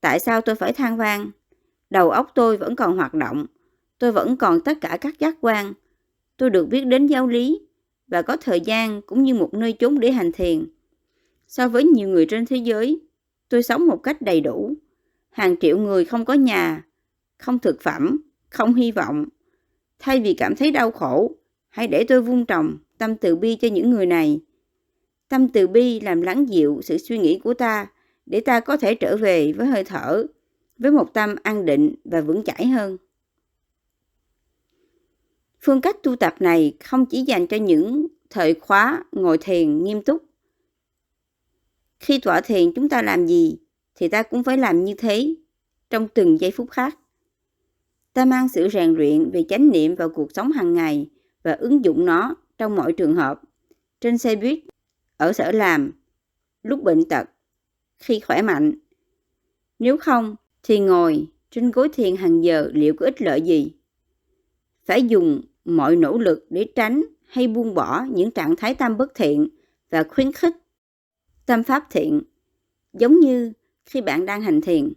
tại 0.00 0.20
sao 0.20 0.40
tôi 0.40 0.54
phải 0.54 0.72
than 0.72 0.96
vang? 0.96 1.30
Đầu 1.90 2.10
óc 2.10 2.32
tôi 2.34 2.56
vẫn 2.56 2.76
còn 2.76 2.96
hoạt 2.96 3.14
động, 3.14 3.46
tôi 3.98 4.12
vẫn 4.12 4.36
còn 4.36 4.60
tất 4.60 4.78
cả 4.80 4.98
các 5.00 5.18
giác 5.18 5.36
quan. 5.40 5.72
Tôi 6.36 6.50
được 6.50 6.68
biết 6.68 6.86
đến 6.86 7.06
giáo 7.06 7.26
lý 7.26 7.60
và 8.08 8.22
có 8.22 8.36
thời 8.36 8.60
gian 8.60 9.02
cũng 9.02 9.22
như 9.22 9.34
một 9.34 9.54
nơi 9.54 9.72
chốn 9.72 10.00
để 10.00 10.10
hành 10.12 10.32
thiền. 10.32 10.66
So 11.48 11.68
với 11.68 11.84
nhiều 11.84 12.08
người 12.08 12.26
trên 12.26 12.46
thế 12.46 12.56
giới, 12.56 13.00
tôi 13.48 13.62
sống 13.62 13.86
một 13.86 13.96
cách 14.02 14.22
đầy 14.22 14.40
đủ. 14.40 14.74
Hàng 15.30 15.56
triệu 15.60 15.78
người 15.78 16.04
không 16.04 16.24
có 16.24 16.34
nhà, 16.34 16.84
không 17.38 17.58
thực 17.58 17.80
phẩm, 17.80 18.20
không 18.50 18.74
hy 18.74 18.92
vọng. 18.92 19.24
Thay 19.98 20.20
vì 20.20 20.34
cảm 20.34 20.56
thấy 20.56 20.70
đau 20.70 20.90
khổ, 20.90 21.30
hãy 21.68 21.88
để 21.88 22.04
tôi 22.08 22.22
vun 22.22 22.46
trồng 22.46 22.78
tâm 22.98 23.16
từ 23.16 23.36
bi 23.36 23.56
cho 23.56 23.68
những 23.68 23.90
người 23.90 24.06
này. 24.06 24.40
Tâm 25.28 25.48
từ 25.48 25.66
bi 25.66 26.00
làm 26.00 26.22
lắng 26.22 26.48
dịu 26.48 26.80
sự 26.82 26.98
suy 26.98 27.18
nghĩ 27.18 27.38
của 27.38 27.54
ta 27.54 27.86
để 28.26 28.40
ta 28.40 28.60
có 28.60 28.76
thể 28.76 28.94
trở 28.94 29.16
về 29.16 29.52
với 29.52 29.66
hơi 29.66 29.84
thở, 29.84 30.26
với 30.78 30.90
một 30.90 31.14
tâm 31.14 31.34
an 31.42 31.64
định 31.64 31.94
và 32.04 32.20
vững 32.20 32.44
chãi 32.44 32.66
hơn. 32.66 32.96
Phương 35.60 35.80
cách 35.80 36.02
tu 36.02 36.16
tập 36.16 36.34
này 36.40 36.76
không 36.80 37.06
chỉ 37.06 37.22
dành 37.22 37.46
cho 37.46 37.56
những 37.56 38.06
thời 38.30 38.54
khóa 38.54 39.04
ngồi 39.12 39.38
thiền 39.38 39.84
nghiêm 39.84 40.02
túc. 40.02 40.24
Khi 42.00 42.18
tọa 42.18 42.40
thiền 42.40 42.72
chúng 42.72 42.88
ta 42.88 43.02
làm 43.02 43.26
gì 43.26 43.58
thì 43.94 44.08
ta 44.08 44.22
cũng 44.22 44.42
phải 44.42 44.58
làm 44.58 44.84
như 44.84 44.94
thế 44.94 45.34
trong 45.90 46.08
từng 46.08 46.40
giây 46.40 46.50
phút 46.50 46.70
khác. 46.70 46.98
Ta 48.16 48.24
mang 48.24 48.48
sự 48.48 48.68
rèn 48.68 48.94
luyện 48.94 49.30
về 49.30 49.44
chánh 49.48 49.70
niệm 49.70 49.94
vào 49.94 50.08
cuộc 50.08 50.32
sống 50.32 50.52
hàng 50.52 50.74
ngày 50.74 51.10
và 51.42 51.52
ứng 51.52 51.84
dụng 51.84 52.04
nó 52.04 52.34
trong 52.58 52.76
mọi 52.76 52.92
trường 52.92 53.14
hợp. 53.14 53.40
Trên 54.00 54.18
xe 54.18 54.36
buýt, 54.36 54.58
ở 55.16 55.32
sở 55.32 55.52
làm, 55.52 55.92
lúc 56.62 56.82
bệnh 56.82 57.08
tật, 57.08 57.28
khi 57.98 58.20
khỏe 58.20 58.42
mạnh. 58.42 58.72
Nếu 59.78 59.96
không, 59.96 60.36
thì 60.62 60.78
ngồi 60.78 61.26
trên 61.50 61.70
gối 61.70 61.88
thiền 61.92 62.16
hàng 62.16 62.44
giờ 62.44 62.70
liệu 62.74 62.94
có 62.94 63.06
ích 63.06 63.22
lợi 63.22 63.42
gì? 63.42 63.72
Phải 64.84 65.02
dùng 65.02 65.42
mọi 65.64 65.96
nỗ 65.96 66.18
lực 66.18 66.46
để 66.50 66.66
tránh 66.74 67.02
hay 67.26 67.48
buông 67.48 67.74
bỏ 67.74 68.04
những 68.10 68.30
trạng 68.30 68.56
thái 68.56 68.74
tâm 68.74 68.96
bất 68.96 69.14
thiện 69.14 69.48
và 69.90 70.02
khuyến 70.02 70.32
khích 70.32 70.56
tâm 71.46 71.62
pháp 71.62 71.86
thiện, 71.90 72.22
giống 72.92 73.20
như 73.20 73.52
khi 73.86 74.00
bạn 74.00 74.26
đang 74.26 74.42
hành 74.42 74.60
thiền. 74.60 74.92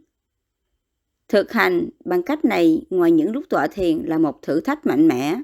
Thực 1.29 1.51
hành 1.51 1.89
bằng 2.05 2.23
cách 2.23 2.45
này 2.45 2.81
ngoài 2.89 3.11
những 3.11 3.31
lúc 3.31 3.43
tọa 3.49 3.67
thiền 3.67 3.97
là 4.05 4.17
một 4.17 4.41
thử 4.41 4.61
thách 4.61 4.85
mạnh 4.85 5.07
mẽ, 5.07 5.41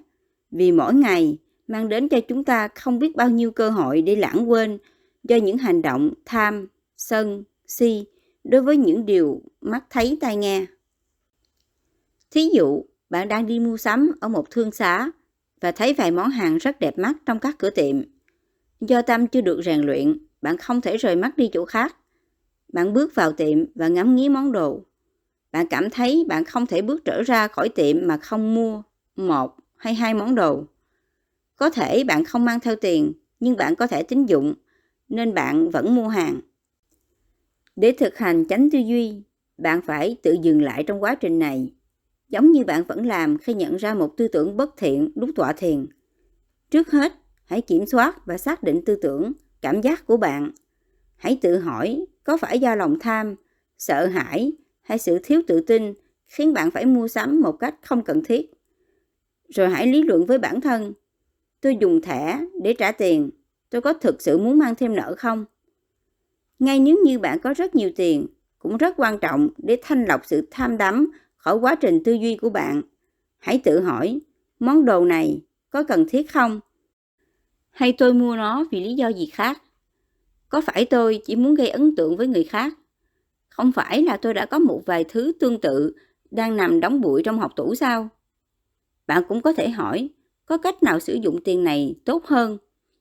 vì 0.51 0.71
mỗi 0.71 0.93
ngày 0.93 1.37
mang 1.67 1.89
đến 1.89 2.09
cho 2.09 2.19
chúng 2.19 2.43
ta 2.43 2.67
không 2.67 2.99
biết 2.99 3.15
bao 3.15 3.29
nhiêu 3.29 3.51
cơ 3.51 3.69
hội 3.69 4.01
để 4.01 4.15
lãng 4.15 4.49
quên 4.49 4.77
do 5.23 5.35
những 5.35 5.57
hành 5.57 5.81
động 5.81 6.13
tham, 6.25 6.67
sân, 6.97 7.43
si 7.67 8.05
đối 8.43 8.61
với 8.61 8.77
những 8.77 9.05
điều 9.05 9.41
mắt 9.61 9.83
thấy 9.89 10.17
tai 10.21 10.35
nghe. 10.35 10.65
Thí 12.31 12.49
dụ, 12.53 12.85
bạn 13.09 13.27
đang 13.27 13.45
đi 13.45 13.59
mua 13.59 13.77
sắm 13.77 14.11
ở 14.21 14.27
một 14.27 14.51
thương 14.51 14.71
xá 14.71 15.11
và 15.61 15.71
thấy 15.71 15.93
vài 15.93 16.11
món 16.11 16.29
hàng 16.29 16.57
rất 16.57 16.79
đẹp 16.79 16.97
mắt 16.97 17.13
trong 17.25 17.39
các 17.39 17.55
cửa 17.57 17.69
tiệm. 17.69 17.95
Do 18.81 19.01
tâm 19.01 19.27
chưa 19.27 19.41
được 19.41 19.61
rèn 19.65 19.81
luyện, 19.81 20.17
bạn 20.41 20.57
không 20.57 20.81
thể 20.81 20.97
rời 20.97 21.15
mắt 21.15 21.37
đi 21.37 21.49
chỗ 21.53 21.65
khác. 21.65 21.95
Bạn 22.73 22.93
bước 22.93 23.15
vào 23.15 23.31
tiệm 23.31 23.57
và 23.75 23.87
ngắm 23.87 24.15
nghía 24.15 24.29
món 24.29 24.51
đồ. 24.51 24.83
Bạn 25.55 25.67
cảm 25.67 25.89
thấy 25.89 26.25
bạn 26.27 26.45
không 26.45 26.65
thể 26.65 26.81
bước 26.81 27.05
trở 27.05 27.23
ra 27.23 27.47
khỏi 27.47 27.69
tiệm 27.69 28.07
mà 28.07 28.17
không 28.17 28.55
mua 28.55 28.81
một 29.15 29.55
hay 29.77 29.93
hai 29.93 30.13
món 30.13 30.35
đồ. 30.35 30.63
Có 31.55 31.69
thể 31.69 32.03
bạn 32.03 32.25
không 32.25 32.45
mang 32.45 32.59
theo 32.59 32.75
tiền, 32.75 33.13
nhưng 33.39 33.57
bạn 33.57 33.75
có 33.75 33.87
thể 33.87 34.03
tín 34.03 34.25
dụng, 34.25 34.53
nên 35.09 35.33
bạn 35.33 35.69
vẫn 35.69 35.95
mua 35.95 36.07
hàng. 36.07 36.39
Để 37.75 37.91
thực 37.91 38.17
hành 38.17 38.45
tránh 38.45 38.69
tư 38.69 38.79
duy, 38.79 39.23
bạn 39.57 39.81
phải 39.81 40.17
tự 40.23 40.35
dừng 40.41 40.61
lại 40.61 40.83
trong 40.83 41.03
quá 41.03 41.15
trình 41.15 41.39
này 41.39 41.73
giống 42.29 42.51
như 42.51 42.63
bạn 42.63 42.83
vẫn 42.83 43.05
làm 43.05 43.37
khi 43.37 43.53
nhận 43.53 43.75
ra 43.75 43.93
một 43.93 44.17
tư 44.17 44.27
tưởng 44.27 44.57
bất 44.57 44.77
thiện 44.77 45.11
lúc 45.15 45.29
tọa 45.35 45.53
thiền. 45.53 45.87
Trước 46.71 46.91
hết, 46.91 47.13
hãy 47.45 47.61
kiểm 47.61 47.85
soát 47.85 48.25
và 48.25 48.37
xác 48.37 48.63
định 48.63 48.81
tư 48.85 48.95
tưởng, 49.01 49.31
cảm 49.61 49.81
giác 49.81 50.05
của 50.05 50.17
bạn. 50.17 50.51
Hãy 51.15 51.39
tự 51.41 51.59
hỏi 51.59 52.05
có 52.23 52.37
phải 52.37 52.59
do 52.59 52.75
lòng 52.75 52.99
tham, 52.99 53.35
sợ 53.77 54.05
hãi 54.05 54.53
hay 54.85 54.97
sự 54.97 55.19
thiếu 55.23 55.41
tự 55.47 55.61
tin 55.61 55.93
khiến 56.27 56.53
bạn 56.53 56.71
phải 56.71 56.85
mua 56.85 57.07
sắm 57.07 57.41
một 57.41 57.51
cách 57.51 57.75
không 57.81 58.03
cần 58.03 58.23
thiết. 58.23 58.51
Rồi 59.49 59.69
hãy 59.69 59.87
lý 59.87 60.03
luận 60.03 60.25
với 60.25 60.37
bản 60.37 60.61
thân. 60.61 60.93
Tôi 61.61 61.77
dùng 61.81 62.01
thẻ 62.01 62.45
để 62.61 62.73
trả 62.73 62.91
tiền, 62.91 63.29
tôi 63.69 63.81
có 63.81 63.93
thực 63.93 64.21
sự 64.21 64.37
muốn 64.37 64.59
mang 64.59 64.75
thêm 64.75 64.95
nợ 64.95 65.15
không? 65.17 65.45
Ngay 66.59 66.79
nếu 66.79 66.97
như 67.03 67.19
bạn 67.19 67.39
có 67.39 67.53
rất 67.53 67.75
nhiều 67.75 67.91
tiền, 67.95 68.27
cũng 68.59 68.77
rất 68.77 68.93
quan 68.97 69.19
trọng 69.19 69.49
để 69.57 69.77
thanh 69.81 70.05
lọc 70.05 70.25
sự 70.25 70.47
tham 70.51 70.77
đắm 70.77 71.11
khỏi 71.37 71.57
quá 71.57 71.75
trình 71.75 72.03
tư 72.03 72.13
duy 72.13 72.37
của 72.37 72.49
bạn. 72.49 72.81
Hãy 73.37 73.61
tự 73.63 73.81
hỏi, 73.81 74.19
món 74.59 74.85
đồ 74.85 75.05
này 75.05 75.41
có 75.69 75.83
cần 75.83 76.05
thiết 76.09 76.31
không? 76.31 76.59
Hay 77.69 77.93
tôi 77.93 78.13
mua 78.13 78.35
nó 78.35 78.65
vì 78.71 78.79
lý 78.79 78.93
do 78.93 79.07
gì 79.07 79.25
khác? 79.25 79.61
Có 80.49 80.61
phải 80.61 80.85
tôi 80.85 81.21
chỉ 81.25 81.35
muốn 81.35 81.55
gây 81.55 81.69
ấn 81.69 81.95
tượng 81.95 82.17
với 82.17 82.27
người 82.27 82.43
khác? 82.43 82.73
Không 83.55 83.71
phải 83.71 84.03
là 84.03 84.17
tôi 84.17 84.33
đã 84.33 84.45
có 84.45 84.59
một 84.59 84.81
vài 84.85 85.03
thứ 85.03 85.33
tương 85.39 85.61
tự 85.61 85.95
đang 86.31 86.57
nằm 86.57 86.79
đóng 86.79 87.01
bụi 87.01 87.23
trong 87.23 87.39
học 87.39 87.51
tủ 87.55 87.75
sao? 87.75 88.09
Bạn 89.07 89.23
cũng 89.27 89.41
có 89.41 89.53
thể 89.53 89.69
hỏi, 89.69 90.09
có 90.45 90.57
cách 90.57 90.83
nào 90.83 90.99
sử 90.99 91.13
dụng 91.13 91.43
tiền 91.43 91.63
này 91.63 91.95
tốt 92.05 92.25
hơn 92.25 92.57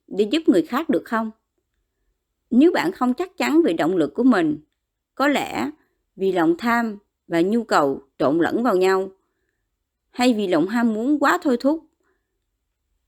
để 0.06 0.28
giúp 0.30 0.42
người 0.46 0.62
khác 0.62 0.88
được 0.88 1.04
không? 1.04 1.30
Nếu 2.50 2.72
bạn 2.72 2.92
không 2.92 3.14
chắc 3.14 3.36
chắn 3.36 3.62
về 3.62 3.72
động 3.72 3.96
lực 3.96 4.14
của 4.14 4.24
mình, 4.24 4.58
có 5.14 5.28
lẽ 5.28 5.70
vì 6.16 6.32
lòng 6.32 6.54
tham 6.58 6.98
và 7.28 7.40
nhu 7.40 7.64
cầu 7.64 8.02
trộn 8.18 8.38
lẫn 8.38 8.62
vào 8.62 8.76
nhau 8.76 9.08
hay 10.10 10.34
vì 10.34 10.46
lòng 10.46 10.68
ham 10.68 10.94
muốn 10.94 11.18
quá 11.18 11.38
thôi 11.42 11.56
thúc 11.60 11.84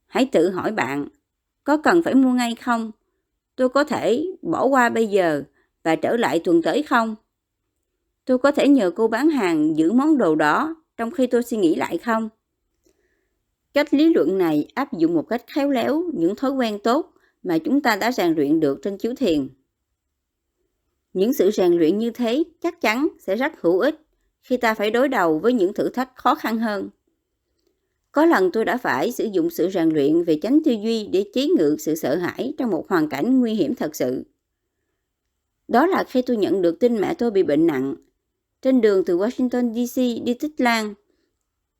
hãy 0.06 0.28
tự 0.32 0.50
hỏi 0.50 0.72
bạn 0.72 1.08
có 1.64 1.76
cần 1.76 2.02
phải 2.02 2.14
mua 2.14 2.32
ngay 2.32 2.54
không 2.54 2.90
tôi 3.56 3.68
có 3.68 3.84
thể 3.84 4.26
bỏ 4.42 4.66
qua 4.66 4.88
bây 4.88 5.06
giờ 5.06 5.42
và 5.82 5.96
trở 5.96 6.16
lại 6.16 6.40
tuần 6.44 6.62
tới 6.62 6.82
không 6.82 7.16
tôi 8.26 8.38
có 8.38 8.52
thể 8.52 8.68
nhờ 8.68 8.90
cô 8.90 9.08
bán 9.08 9.28
hàng 9.28 9.76
giữ 9.76 9.92
món 9.92 10.18
đồ 10.18 10.34
đó 10.34 10.76
trong 10.96 11.10
khi 11.10 11.26
tôi 11.26 11.42
suy 11.42 11.56
nghĩ 11.56 11.74
lại 11.74 11.98
không 11.98 12.28
cách 13.74 13.94
lý 13.94 14.14
luận 14.14 14.38
này 14.38 14.68
áp 14.74 14.92
dụng 14.92 15.14
một 15.14 15.28
cách 15.28 15.44
khéo 15.46 15.70
léo 15.70 16.02
những 16.14 16.36
thói 16.36 16.50
quen 16.50 16.78
tốt 16.78 17.12
mà 17.42 17.58
chúng 17.58 17.80
ta 17.80 17.96
đã 17.96 18.12
rèn 18.12 18.34
luyện 18.34 18.60
được 18.60 18.78
trên 18.82 18.98
chiếu 18.98 19.14
thiền 19.14 19.48
những 21.16 21.32
sự 21.32 21.50
rèn 21.50 21.72
luyện 21.72 21.98
như 21.98 22.10
thế 22.10 22.44
chắc 22.60 22.80
chắn 22.80 23.08
sẽ 23.18 23.36
rất 23.36 23.52
hữu 23.60 23.78
ích 23.78 24.00
khi 24.42 24.56
ta 24.56 24.74
phải 24.74 24.90
đối 24.90 25.08
đầu 25.08 25.38
với 25.38 25.52
những 25.52 25.72
thử 25.72 25.88
thách 25.88 26.16
khó 26.16 26.34
khăn 26.34 26.58
hơn. 26.58 26.88
Có 28.12 28.24
lần 28.24 28.52
tôi 28.52 28.64
đã 28.64 28.76
phải 28.76 29.12
sử 29.12 29.28
dụng 29.32 29.50
sự 29.50 29.70
rèn 29.70 29.88
luyện 29.88 30.24
về 30.24 30.38
tránh 30.42 30.60
tư 30.64 30.72
duy 30.72 31.06
để 31.06 31.24
chế 31.34 31.46
ngự 31.46 31.76
sự 31.78 31.94
sợ 31.94 32.16
hãi 32.16 32.54
trong 32.58 32.70
một 32.70 32.88
hoàn 32.88 33.08
cảnh 33.08 33.40
nguy 33.40 33.54
hiểm 33.54 33.74
thật 33.74 33.96
sự. 33.96 34.24
Đó 35.68 35.86
là 35.86 36.04
khi 36.04 36.22
tôi 36.22 36.36
nhận 36.36 36.62
được 36.62 36.80
tin 36.80 37.00
mẹ 37.00 37.14
tôi 37.14 37.30
bị 37.30 37.42
bệnh 37.42 37.66
nặng. 37.66 37.94
Trên 38.66 38.80
đường 38.80 39.04
từ 39.06 39.18
Washington 39.18 39.72
DC 39.72 40.24
đi 40.24 40.34
Tích 40.34 40.60
Lan, 40.60 40.94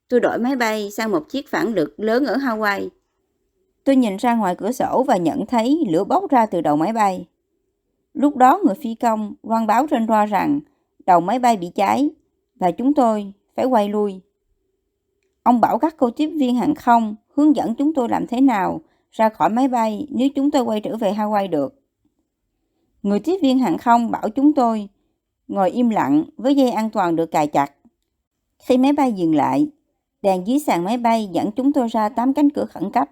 tôi 0.09 0.21
đổi 0.21 0.39
máy 0.39 0.57
bay 0.57 0.91
sang 0.91 1.11
một 1.11 1.29
chiếc 1.29 1.49
phản 1.49 1.75
lực 1.75 2.01
lớn 2.01 2.27
ở 2.27 2.37
Hawaii. 2.37 2.89
Tôi 3.85 3.97
nhìn 3.97 4.17
ra 4.17 4.35
ngoài 4.35 4.57
cửa 4.57 4.73
sổ 4.73 5.05
và 5.09 5.17
nhận 5.17 5.47
thấy 5.47 5.85
lửa 5.89 6.05
bốc 6.05 6.31
ra 6.31 6.47
từ 6.47 6.61
đầu 6.61 6.77
máy 6.77 6.93
bay. 6.93 7.27
Lúc 8.15 8.37
đó 8.37 8.61
người 8.65 8.75
phi 8.75 8.95
công 8.95 9.35
loan 9.43 9.67
báo 9.67 9.87
trên 9.87 10.07
loa 10.07 10.27
rằng 10.27 10.61
đầu 11.07 11.21
máy 11.21 11.39
bay 11.39 11.57
bị 11.57 11.71
cháy 11.75 12.11
và 12.55 12.71
chúng 12.71 12.95
tôi 12.95 13.33
phải 13.57 13.65
quay 13.65 13.89
lui. 13.89 14.21
Ông 15.43 15.61
bảo 15.61 15.79
các 15.79 15.95
cô 15.99 16.11
tiếp 16.11 16.29
viên 16.29 16.57
hàng 16.57 16.75
không 16.75 17.17
hướng 17.35 17.57
dẫn 17.57 17.75
chúng 17.75 17.95
tôi 17.95 18.09
làm 18.09 18.27
thế 18.27 18.41
nào 18.41 18.81
ra 19.11 19.29
khỏi 19.29 19.49
máy 19.49 19.69
bay 19.69 20.07
nếu 20.11 20.29
chúng 20.35 20.51
tôi 20.51 20.63
quay 20.63 20.81
trở 20.81 20.97
về 20.97 21.13
Hawaii 21.13 21.51
được. 21.51 21.75
Người 23.03 23.21
tiếp 23.21 23.39
viên 23.43 23.59
hàng 23.59 23.79
không 23.79 24.11
bảo 24.11 24.29
chúng 24.29 24.53
tôi 24.53 24.89
ngồi 25.49 25.71
im 25.71 25.89
lặng 25.91 26.25
với 26.37 26.55
dây 26.55 26.71
an 26.71 26.91
toàn 26.91 27.17
được 27.17 27.27
cài 27.27 27.47
chặt. 27.47 27.73
Khi 28.59 28.79
máy 28.79 28.93
bay 28.93 29.13
dừng 29.13 29.35
lại, 29.35 29.69
đèn 30.23 30.47
dưới 30.47 30.59
sàn 30.59 30.85
máy 30.85 30.97
bay 30.97 31.29
dẫn 31.33 31.51
chúng 31.53 31.73
tôi 31.73 31.89
ra 31.89 32.09
tám 32.09 32.35
cánh 32.35 32.51
cửa 32.51 32.65
khẩn 32.65 32.91
cấp. 32.93 33.11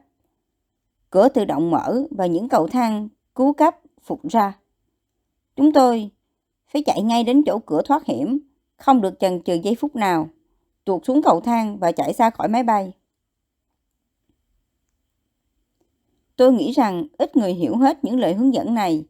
Cửa 1.11 1.29
tự 1.29 1.45
động 1.45 1.71
mở 1.71 2.03
và 2.11 2.27
những 2.27 2.49
cầu 2.49 2.67
thang 2.67 3.09
cứu 3.35 3.53
cấp 3.53 3.77
phục 4.03 4.29
ra. 4.29 4.59
Chúng 5.57 5.73
tôi 5.73 6.11
phải 6.67 6.83
chạy 6.83 7.03
ngay 7.03 7.25
đến 7.25 7.43
chỗ 7.47 7.59
cửa 7.59 7.83
thoát 7.85 8.05
hiểm, 8.05 8.39
không 8.77 9.01
được 9.01 9.21
chần 9.21 9.43
chừ 9.43 9.55
giây 9.55 9.75
phút 9.75 9.97
nào, 9.97 10.29
tuột 10.85 11.05
xuống 11.05 11.23
cầu 11.23 11.41
thang 11.41 11.79
và 11.79 11.93
chạy 11.93 12.13
xa 12.13 12.31
khỏi 12.31 12.49
máy 12.49 12.63
bay. 12.63 12.93
Tôi 16.37 16.53
nghĩ 16.53 16.73
rằng 16.73 17.07
ít 17.19 17.37
người 17.37 17.55
hiểu 17.55 17.77
hết 17.77 18.05
những 18.05 18.19
lời 18.21 18.35
hướng 18.35 18.55
dẫn 18.55 18.75
này. 18.75 19.07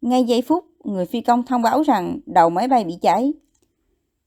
Ngay 0.00 0.24
giây 0.24 0.42
phút, 0.42 0.64
người 0.84 1.06
phi 1.06 1.20
công 1.20 1.42
thông 1.42 1.62
báo 1.62 1.82
rằng 1.82 2.18
đầu 2.26 2.50
máy 2.50 2.68
bay 2.68 2.84
bị 2.84 2.94
cháy. 3.02 3.32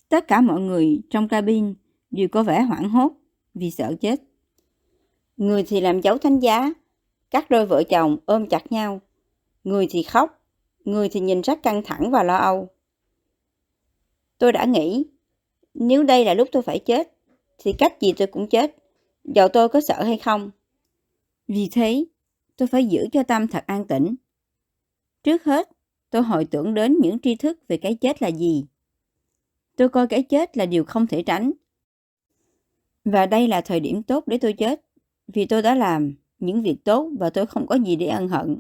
Tất 0.10 0.28
cả 0.28 0.42
mọi 0.42 0.62
người 0.62 1.02
trong 1.10 1.28
cabin 1.28 1.74
đều 2.12 2.28
có 2.28 2.44
vẻ 2.44 2.62
hoảng 2.62 2.90
hốt 2.90 3.12
vì 3.54 3.72
sợ 3.72 3.94
chết. 4.02 4.22
Người 5.38 5.64
thì 5.64 5.82
làm 5.82 6.02
dấu 6.02 6.18
thánh 6.18 6.40
giá, 6.40 6.74
các 7.32 7.50
đôi 7.50 7.66
vợ 7.66 7.84
chồng 7.84 8.18
ôm 8.26 8.50
chặt 8.50 8.72
nhau. 8.72 9.02
Người 9.64 9.88
thì 9.90 10.04
khóc, 10.04 10.42
người 10.86 11.10
thì 11.10 11.20
nhìn 11.20 11.42
rất 11.42 11.64
căng 11.64 11.84
thẳng 11.84 12.12
và 12.12 12.24
lo 12.24 12.36
âu. 12.36 12.68
Tôi 14.38 14.52
đã 14.52 14.66
nghĩ, 14.66 15.06
nếu 15.74 16.04
đây 16.04 16.26
là 16.26 16.34
lúc 16.34 16.48
tôi 16.52 16.64
phải 16.64 16.80
chết, 16.80 17.14
thì 17.58 17.74
cách 17.74 18.02
gì 18.02 18.14
tôi 18.18 18.28
cũng 18.28 18.50
chết, 18.50 18.76
dầu 19.24 19.48
tôi 19.48 19.70
có 19.70 19.82
sợ 19.82 20.04
hay 20.04 20.18
không. 20.18 20.52
Vì 21.48 21.70
thế, 21.72 22.06
tôi 22.58 22.68
phải 22.68 22.86
giữ 22.86 23.08
cho 23.12 23.24
tâm 23.24 23.48
thật 23.48 23.64
an 23.68 23.88
tĩnh. 23.88 24.16
Trước 25.24 25.44
hết, 25.44 25.70
tôi 26.14 26.22
hồi 26.22 26.46
tưởng 26.46 26.74
đến 26.74 26.98
những 27.02 27.20
tri 27.20 27.36
thức 27.36 27.60
về 27.68 27.78
cái 27.78 27.96
chết 27.96 28.22
là 28.22 28.28
gì. 28.28 28.66
Tôi 29.76 29.90
coi 29.90 30.08
cái 30.08 30.24
chết 30.24 30.58
là 30.58 30.66
điều 30.66 30.84
không 30.84 31.08
thể 31.08 31.24
tránh. 31.24 31.52
Và 33.06 33.26
đây 33.26 33.48
là 33.48 33.62
thời 33.62 33.80
điểm 33.80 34.04
tốt 34.04 34.24
để 34.28 34.38
tôi 34.38 34.54
chết, 34.54 34.82
vì 35.28 35.46
tôi 35.46 35.62
đã 35.62 35.76
làm 35.76 36.14
những 36.40 36.62
việc 36.62 36.78
tốt 36.84 37.10
và 37.20 37.30
tôi 37.30 37.46
không 37.46 37.68
có 37.68 37.76
gì 37.76 37.96
để 37.96 38.08
ân 38.08 38.28
hận. 38.28 38.58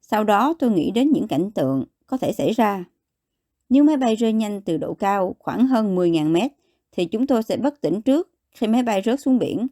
Sau 0.00 0.24
đó 0.24 0.54
tôi 0.58 0.70
nghĩ 0.70 0.90
đến 0.90 1.12
những 1.12 1.28
cảnh 1.28 1.50
tượng 1.50 1.84
có 2.06 2.16
thể 2.16 2.32
xảy 2.32 2.52
ra. 2.52 2.84
Nếu 3.68 3.84
máy 3.84 3.96
bay 3.96 4.16
rơi 4.16 4.32
nhanh 4.32 4.60
từ 4.60 4.76
độ 4.76 4.94
cao 4.94 5.36
khoảng 5.38 5.66
hơn 5.66 5.96
10.000 5.96 6.30
mét, 6.32 6.52
thì 6.92 7.04
chúng 7.04 7.26
tôi 7.26 7.42
sẽ 7.42 7.56
bất 7.56 7.80
tỉnh 7.80 8.02
trước 8.02 8.30
khi 8.50 8.66
máy 8.66 8.82
bay 8.82 9.02
rớt 9.04 9.20
xuống 9.20 9.38
biển. 9.38 9.66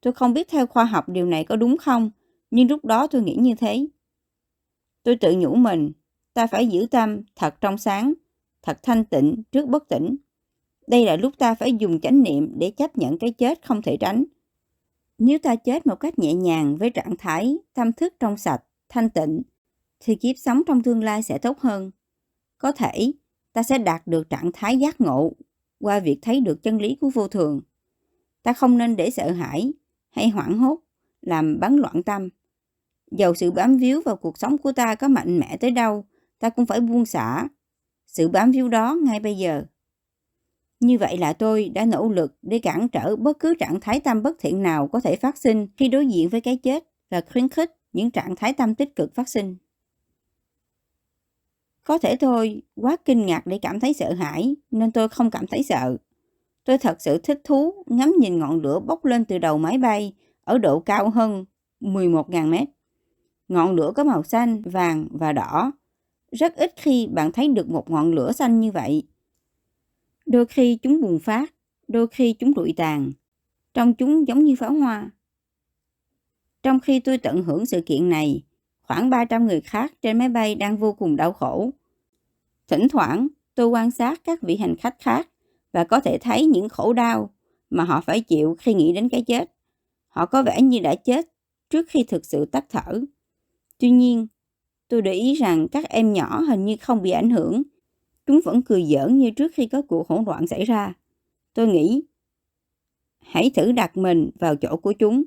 Tôi 0.00 0.12
không 0.12 0.34
biết 0.34 0.48
theo 0.48 0.66
khoa 0.66 0.84
học 0.84 1.08
điều 1.08 1.26
này 1.26 1.44
có 1.44 1.56
đúng 1.56 1.76
không, 1.76 2.10
nhưng 2.50 2.68
lúc 2.68 2.84
đó 2.84 3.06
tôi 3.06 3.22
nghĩ 3.22 3.34
như 3.34 3.54
thế. 3.54 3.86
Tôi 5.02 5.16
tự 5.16 5.34
nhủ 5.36 5.54
mình, 5.54 5.92
ta 6.34 6.46
phải 6.46 6.66
giữ 6.66 6.86
tâm 6.90 7.22
thật 7.36 7.60
trong 7.60 7.78
sáng, 7.78 8.12
thật 8.62 8.78
thanh 8.82 9.04
tịnh 9.04 9.42
trước 9.52 9.68
bất 9.68 9.88
tỉnh. 9.88 10.16
Đây 10.86 11.04
là 11.04 11.16
lúc 11.16 11.38
ta 11.38 11.54
phải 11.54 11.72
dùng 11.72 12.00
chánh 12.00 12.22
niệm 12.22 12.52
để 12.58 12.70
chấp 12.70 12.98
nhận 12.98 13.18
cái 13.18 13.30
chết 13.30 13.66
không 13.66 13.82
thể 13.82 13.96
tránh. 13.96 14.24
Nếu 15.18 15.38
ta 15.38 15.56
chết 15.56 15.86
một 15.86 15.96
cách 16.00 16.18
nhẹ 16.18 16.34
nhàng 16.34 16.76
với 16.76 16.90
trạng 16.90 17.16
thái 17.18 17.56
tâm 17.74 17.92
thức 17.92 18.14
trong 18.20 18.36
sạch, 18.36 18.62
thanh 18.88 19.10
tịnh, 19.10 19.42
thì 20.00 20.14
kiếp 20.14 20.36
sống 20.38 20.62
trong 20.66 20.82
tương 20.82 21.04
lai 21.04 21.22
sẽ 21.22 21.38
tốt 21.38 21.60
hơn. 21.60 21.90
Có 22.58 22.72
thể 22.72 23.12
ta 23.52 23.62
sẽ 23.62 23.78
đạt 23.78 24.06
được 24.06 24.30
trạng 24.30 24.50
thái 24.52 24.78
giác 24.78 25.00
ngộ 25.00 25.32
qua 25.80 26.00
việc 26.00 26.18
thấy 26.22 26.40
được 26.40 26.62
chân 26.62 26.78
lý 26.78 26.96
của 27.00 27.10
vô 27.10 27.28
thường. 27.28 27.60
Ta 28.42 28.52
không 28.52 28.78
nên 28.78 28.96
để 28.96 29.10
sợ 29.10 29.30
hãi 29.30 29.72
hay 30.10 30.28
hoảng 30.28 30.58
hốt 30.58 30.78
làm 31.22 31.60
bắn 31.60 31.76
loạn 31.76 32.02
tâm. 32.02 32.28
Dầu 33.10 33.34
sự 33.34 33.50
bám 33.50 33.76
víu 33.76 34.02
vào 34.04 34.16
cuộc 34.16 34.38
sống 34.38 34.58
của 34.58 34.72
ta 34.72 34.94
có 34.94 35.08
mạnh 35.08 35.38
mẽ 35.38 35.56
tới 35.56 35.70
đâu, 35.70 36.04
ta 36.44 36.50
cũng 36.50 36.66
phải 36.66 36.80
buông 36.80 37.06
xả 37.06 37.48
sự 38.06 38.28
bám 38.28 38.50
víu 38.50 38.68
đó 38.68 38.96
ngay 39.02 39.20
bây 39.20 39.36
giờ. 39.36 39.64
Như 40.80 40.98
vậy 40.98 41.18
là 41.18 41.32
tôi 41.32 41.68
đã 41.68 41.84
nỗ 41.84 42.08
lực 42.08 42.34
để 42.42 42.58
cản 42.58 42.88
trở 42.88 43.16
bất 43.16 43.38
cứ 43.38 43.54
trạng 43.54 43.80
thái 43.80 44.00
tâm 44.00 44.22
bất 44.22 44.36
thiện 44.40 44.62
nào 44.62 44.88
có 44.88 45.00
thể 45.00 45.16
phát 45.16 45.38
sinh 45.38 45.66
khi 45.76 45.88
đối 45.88 46.06
diện 46.06 46.28
với 46.28 46.40
cái 46.40 46.56
chết 46.56 46.84
và 47.10 47.20
khuyến 47.32 47.48
khích 47.48 47.70
những 47.92 48.10
trạng 48.10 48.36
thái 48.36 48.52
tâm 48.52 48.74
tích 48.74 48.96
cực 48.96 49.14
phát 49.14 49.28
sinh. 49.28 49.56
Có 51.84 51.98
thể 51.98 52.16
tôi 52.16 52.62
quá 52.76 52.96
kinh 53.04 53.26
ngạc 53.26 53.46
để 53.46 53.58
cảm 53.62 53.80
thấy 53.80 53.94
sợ 53.94 54.12
hãi 54.12 54.56
nên 54.70 54.92
tôi 54.92 55.08
không 55.08 55.30
cảm 55.30 55.46
thấy 55.46 55.62
sợ. 55.62 55.96
Tôi 56.64 56.78
thật 56.78 56.96
sự 57.00 57.18
thích 57.18 57.40
thú 57.44 57.84
ngắm 57.86 58.14
nhìn 58.20 58.38
ngọn 58.38 58.60
lửa 58.60 58.80
bốc 58.80 59.04
lên 59.04 59.24
từ 59.24 59.38
đầu 59.38 59.58
máy 59.58 59.78
bay 59.78 60.12
ở 60.44 60.58
độ 60.58 60.80
cao 60.80 61.10
hơn 61.10 61.44
11.000 61.80 62.46
mét. 62.46 62.68
Ngọn 63.48 63.74
lửa 63.74 63.92
có 63.96 64.04
màu 64.04 64.22
xanh, 64.22 64.62
vàng 64.62 65.08
và 65.10 65.32
đỏ. 65.32 65.72
Rất 66.34 66.56
ít 66.56 66.72
khi 66.76 67.06
bạn 67.06 67.32
thấy 67.32 67.48
được 67.48 67.68
một 67.68 67.90
ngọn 67.90 68.12
lửa 68.12 68.32
xanh 68.32 68.60
như 68.60 68.72
vậy. 68.72 69.02
Đôi 70.26 70.46
khi 70.46 70.78
chúng 70.82 71.00
bùng 71.00 71.18
phát, 71.18 71.54
đôi 71.88 72.06
khi 72.06 72.32
chúng 72.32 72.52
rụi 72.56 72.74
tàn. 72.76 73.12
Trong 73.74 73.94
chúng 73.94 74.28
giống 74.28 74.44
như 74.44 74.56
pháo 74.56 74.72
hoa. 74.72 75.10
Trong 76.62 76.80
khi 76.80 77.00
tôi 77.00 77.18
tận 77.18 77.42
hưởng 77.42 77.66
sự 77.66 77.80
kiện 77.86 78.08
này, 78.08 78.42
khoảng 78.82 79.10
300 79.10 79.46
người 79.46 79.60
khác 79.60 79.92
trên 80.02 80.18
máy 80.18 80.28
bay 80.28 80.54
đang 80.54 80.76
vô 80.76 80.92
cùng 80.92 81.16
đau 81.16 81.32
khổ. 81.32 81.70
Thỉnh 82.68 82.88
thoảng, 82.88 83.28
tôi 83.54 83.66
quan 83.66 83.90
sát 83.90 84.20
các 84.24 84.42
vị 84.42 84.56
hành 84.56 84.76
khách 84.76 84.96
khác 85.00 85.28
và 85.72 85.84
có 85.84 86.00
thể 86.00 86.18
thấy 86.18 86.46
những 86.46 86.68
khổ 86.68 86.92
đau 86.92 87.30
mà 87.70 87.84
họ 87.84 88.00
phải 88.00 88.20
chịu 88.20 88.56
khi 88.58 88.74
nghĩ 88.74 88.92
đến 88.92 89.08
cái 89.08 89.22
chết. 89.22 89.52
Họ 90.08 90.26
có 90.26 90.42
vẻ 90.42 90.62
như 90.62 90.78
đã 90.78 90.94
chết 90.94 91.26
trước 91.70 91.86
khi 91.88 92.04
thực 92.08 92.26
sự 92.26 92.44
tắt 92.44 92.64
thở. 92.70 93.00
Tuy 93.78 93.90
nhiên, 93.90 94.26
tôi 94.94 95.02
để 95.02 95.12
ý 95.12 95.34
rằng 95.34 95.68
các 95.68 95.88
em 95.88 96.12
nhỏ 96.12 96.40
hình 96.40 96.64
như 96.64 96.76
không 96.80 97.02
bị 97.02 97.10
ảnh 97.10 97.30
hưởng. 97.30 97.62
Chúng 98.26 98.40
vẫn 98.44 98.62
cười 98.62 98.84
giỡn 98.84 99.18
như 99.18 99.30
trước 99.30 99.52
khi 99.54 99.66
có 99.66 99.82
cuộc 99.82 100.08
hỗn 100.08 100.24
loạn 100.26 100.46
xảy 100.46 100.64
ra. 100.64 100.92
Tôi 101.54 101.66
nghĩ, 101.66 102.02
hãy 103.20 103.50
thử 103.54 103.72
đặt 103.72 103.96
mình 103.96 104.30
vào 104.38 104.56
chỗ 104.56 104.76
của 104.76 104.92
chúng, 104.92 105.24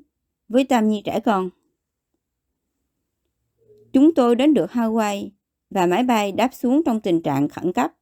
với 0.48 0.64
tâm 0.64 0.88
như 0.88 1.00
trẻ 1.04 1.20
con. 1.20 1.50
Chúng 3.92 4.14
tôi 4.14 4.36
đến 4.36 4.54
được 4.54 4.70
Hawaii 4.70 5.28
và 5.70 5.86
máy 5.86 6.02
bay 6.02 6.32
đáp 6.32 6.54
xuống 6.54 6.82
trong 6.86 7.00
tình 7.00 7.22
trạng 7.22 7.48
khẩn 7.48 7.72
cấp. 7.72 7.92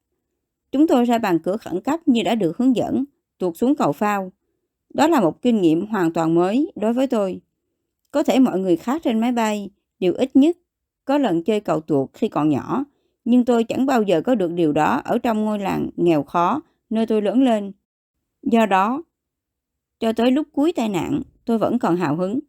Chúng 0.73 0.87
tôi 0.87 1.05
ra 1.05 1.19
bàn 1.19 1.39
cửa 1.39 1.57
khẩn 1.57 1.81
cấp 1.81 2.01
như 2.09 2.23
đã 2.23 2.35
được 2.35 2.57
hướng 2.57 2.77
dẫn, 2.77 3.05
tuột 3.39 3.57
xuống 3.57 3.77
cầu 3.77 3.93
phao. 3.93 4.33
Đó 4.95 5.09
là 5.09 5.21
một 5.21 5.43
kinh 5.43 5.63
nghiệm 5.63 5.87
hoàn 5.87 6.13
toàn 6.13 6.35
mới 6.35 6.73
đối 6.77 6.93
với 6.93 7.07
tôi. 7.07 7.41
Có 8.11 8.23
thể 8.23 8.39
mọi 8.39 8.59
người 8.59 8.77
khác 8.77 9.03
trên 9.05 9.21
máy 9.21 9.33
bay 9.33 9.71
đều 9.99 10.15
ít 10.15 10.37
nhất 10.37 10.57
có 11.07 11.19
lần 11.19 11.43
chơi 11.45 11.61
cầu 11.61 11.81
tuột 11.81 12.11
khi 12.13 12.29
còn 12.29 12.49
nhỏ, 12.49 12.85
nhưng 13.25 13.45
tôi 13.45 13.65
chẳng 13.65 13.87
bao 13.87 14.03
giờ 14.03 14.21
có 14.21 14.35
được 14.35 14.53
điều 14.53 14.73
đó 14.73 15.01
ở 15.05 15.19
trong 15.19 15.45
ngôi 15.45 15.59
làng 15.59 15.91
nghèo 15.97 16.23
khó 16.23 16.63
nơi 16.91 17.07
tôi 17.07 17.23
lớn 17.23 17.43
lên. 17.43 17.73
Do 18.43 18.67
đó, 18.67 19.03
cho 20.01 20.13
tới 20.13 20.31
lúc 20.31 20.49
cuối 20.53 20.73
tai 20.73 20.89
nạn, 20.89 21.23
tôi 21.45 21.59
vẫn 21.59 21.79
còn 21.79 21.97
hào 21.97 22.17
hứng. 22.17 22.41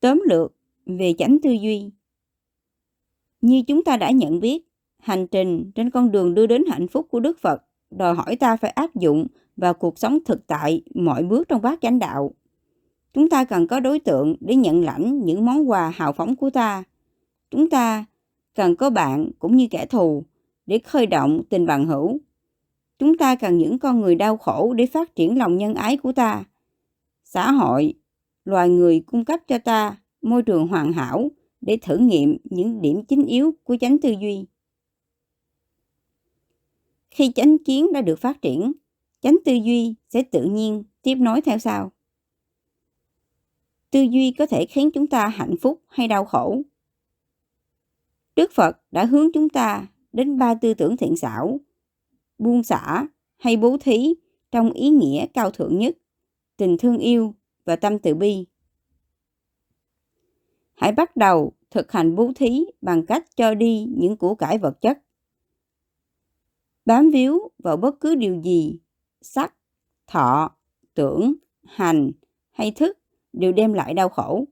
Tóm 0.00 0.22
lược 0.28 0.52
về 0.86 1.14
chánh 1.18 1.38
tư 1.42 1.50
duy. 1.50 1.90
Như 3.40 3.62
chúng 3.66 3.84
ta 3.84 3.96
đã 3.96 4.10
nhận 4.10 4.40
biết, 4.40 4.66
hành 4.98 5.26
trình 5.26 5.70
trên 5.74 5.90
con 5.90 6.12
đường 6.12 6.34
đưa 6.34 6.46
đến 6.46 6.64
hạnh 6.70 6.88
phúc 6.88 7.06
của 7.10 7.20
Đức 7.20 7.38
Phật 7.38 7.62
đòi 7.90 8.14
hỏi 8.14 8.36
ta 8.36 8.56
phải 8.56 8.70
áp 8.70 8.94
dụng 8.94 9.26
vào 9.56 9.74
cuộc 9.74 9.98
sống 9.98 10.18
thực 10.24 10.46
tại 10.46 10.82
mọi 10.94 11.22
bước 11.22 11.48
trong 11.48 11.62
bát 11.62 11.78
chánh 11.82 11.98
đạo. 11.98 12.34
Chúng 13.16 13.28
ta 13.28 13.44
cần 13.44 13.66
có 13.66 13.80
đối 13.80 14.00
tượng 14.00 14.36
để 14.40 14.56
nhận 14.56 14.84
lãnh 14.84 15.24
những 15.24 15.44
món 15.44 15.70
quà 15.70 15.90
hào 15.90 16.12
phóng 16.12 16.36
của 16.36 16.50
ta. 16.50 16.84
Chúng 17.50 17.70
ta 17.70 18.04
cần 18.54 18.76
có 18.76 18.90
bạn 18.90 19.30
cũng 19.38 19.56
như 19.56 19.68
kẻ 19.70 19.86
thù 19.86 20.24
để 20.66 20.78
khơi 20.78 21.06
động 21.06 21.42
tình 21.48 21.66
bằng 21.66 21.86
hữu. 21.86 22.18
Chúng 22.98 23.18
ta 23.18 23.36
cần 23.36 23.58
những 23.58 23.78
con 23.78 24.00
người 24.00 24.14
đau 24.14 24.36
khổ 24.36 24.72
để 24.72 24.86
phát 24.86 25.14
triển 25.14 25.38
lòng 25.38 25.56
nhân 25.56 25.74
ái 25.74 25.96
của 25.96 26.12
ta. 26.12 26.44
Xã 27.24 27.52
hội 27.52 27.94
loài 28.44 28.68
người 28.68 29.00
cung 29.06 29.24
cấp 29.24 29.40
cho 29.48 29.58
ta 29.58 29.96
môi 30.22 30.42
trường 30.42 30.68
hoàn 30.68 30.92
hảo 30.92 31.30
để 31.60 31.78
thử 31.82 31.96
nghiệm 31.96 32.36
những 32.44 32.82
điểm 32.82 33.04
chính 33.04 33.24
yếu 33.24 33.54
của 33.64 33.76
chánh 33.80 33.98
tư 33.98 34.14
duy. 34.20 34.44
Khi 37.10 37.32
chánh 37.34 37.56
kiến 37.58 37.92
đã 37.92 38.00
được 38.00 38.18
phát 38.18 38.42
triển, 38.42 38.72
chánh 39.20 39.36
tư 39.44 39.52
duy 39.52 39.94
sẽ 40.08 40.22
tự 40.22 40.44
nhiên 40.44 40.84
tiếp 41.02 41.14
nối 41.14 41.40
theo 41.40 41.58
sau. 41.58 41.92
Tư 43.96 44.02
duy 44.02 44.34
có 44.38 44.46
thể 44.46 44.66
khiến 44.66 44.90
chúng 44.90 45.06
ta 45.06 45.28
hạnh 45.28 45.54
phúc 45.60 45.82
hay 45.88 46.08
đau 46.08 46.24
khổ. 46.24 46.62
Đức 48.36 48.52
Phật 48.52 48.76
đã 48.90 49.04
hướng 49.04 49.32
chúng 49.32 49.48
ta 49.48 49.86
đến 50.12 50.38
ba 50.38 50.54
tư 50.54 50.74
tưởng 50.74 50.96
thiện 50.96 51.16
xảo, 51.16 51.60
buông 52.38 52.62
xả 52.62 53.06
hay 53.36 53.56
bố 53.56 53.76
thí 53.80 54.14
trong 54.50 54.72
ý 54.72 54.88
nghĩa 54.88 55.26
cao 55.34 55.50
thượng 55.50 55.78
nhất, 55.78 55.96
tình 56.56 56.76
thương 56.78 56.98
yêu 56.98 57.34
và 57.64 57.76
tâm 57.76 57.98
từ 57.98 58.14
bi. 58.14 58.46
Hãy 60.74 60.92
bắt 60.92 61.16
đầu 61.16 61.52
thực 61.70 61.92
hành 61.92 62.14
bố 62.14 62.32
thí 62.34 62.64
bằng 62.80 63.06
cách 63.06 63.36
cho 63.36 63.54
đi 63.54 63.86
những 63.96 64.16
của 64.16 64.34
cải 64.34 64.58
vật 64.58 64.80
chất. 64.80 64.98
Bám 66.84 67.10
víu 67.10 67.50
vào 67.58 67.76
bất 67.76 68.00
cứ 68.00 68.14
điều 68.14 68.42
gì, 68.42 68.78
sắc, 69.20 69.54
thọ, 70.06 70.56
tưởng, 70.94 71.34
hành 71.64 72.10
hay 72.50 72.70
thức 72.70 72.98
đều 73.36 73.52
đem 73.52 73.72
lại 73.72 73.94
đau 73.94 74.08
khổ. 74.08 74.44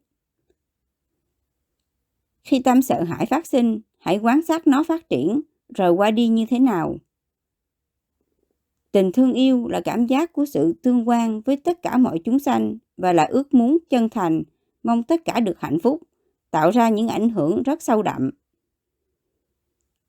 Khi 2.42 2.60
tâm 2.60 2.82
sợ 2.82 3.02
hãi 3.02 3.26
phát 3.26 3.46
sinh, 3.46 3.80
hãy 3.98 4.18
quan 4.18 4.42
sát 4.42 4.66
nó 4.66 4.82
phát 4.82 5.08
triển 5.08 5.40
rồi 5.74 5.90
qua 5.90 6.10
đi 6.10 6.28
như 6.28 6.46
thế 6.50 6.58
nào. 6.58 6.96
Tình 8.92 9.12
thương 9.12 9.32
yêu 9.32 9.68
là 9.68 9.80
cảm 9.80 10.06
giác 10.06 10.32
của 10.32 10.46
sự 10.46 10.74
tương 10.82 11.08
quan 11.08 11.40
với 11.40 11.56
tất 11.56 11.82
cả 11.82 11.96
mọi 11.96 12.18
chúng 12.24 12.38
sanh 12.38 12.78
và 12.96 13.12
là 13.12 13.24
ước 13.24 13.54
muốn 13.54 13.78
chân 13.90 14.08
thành, 14.08 14.42
mong 14.82 15.02
tất 15.02 15.24
cả 15.24 15.40
được 15.40 15.60
hạnh 15.60 15.78
phúc, 15.78 16.02
tạo 16.50 16.70
ra 16.70 16.88
những 16.88 17.08
ảnh 17.08 17.30
hưởng 17.30 17.62
rất 17.62 17.82
sâu 17.82 18.02
đậm. 18.02 18.30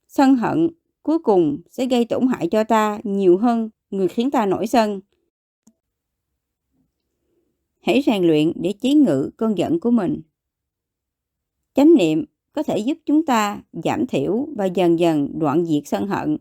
Sân 0.07 0.35
hận 0.35 0.69
cuối 1.03 1.19
cùng 1.19 1.57
sẽ 1.69 1.85
gây 1.85 2.05
tổn 2.05 2.27
hại 2.27 2.47
cho 2.47 2.63
ta 2.63 2.99
nhiều 3.03 3.38
hơn 3.38 3.69
người 3.89 4.07
khiến 4.07 4.31
ta 4.31 4.45
nổi 4.45 4.67
sân. 4.67 5.01
Hãy 7.86 8.02
rèn 8.06 8.24
luyện 8.24 8.52
để 8.56 8.74
chế 8.82 8.93
ngự 8.93 9.30
cơn 9.38 9.58
giận 9.58 9.80
của 9.80 9.91
mình. 9.91 10.21
Chánh 11.74 11.95
niệm 11.95 12.26
có 12.54 12.63
thể 12.63 12.78
giúp 12.78 12.98
chúng 13.06 13.26
ta 13.26 13.62
giảm 13.84 14.08
thiểu 14.08 14.48
và 14.56 14.65
dần 14.65 15.00
dần 15.00 15.39
đoạn 15.39 15.65
diệt 15.65 15.84
sân 15.86 16.08
hận. 16.08 16.38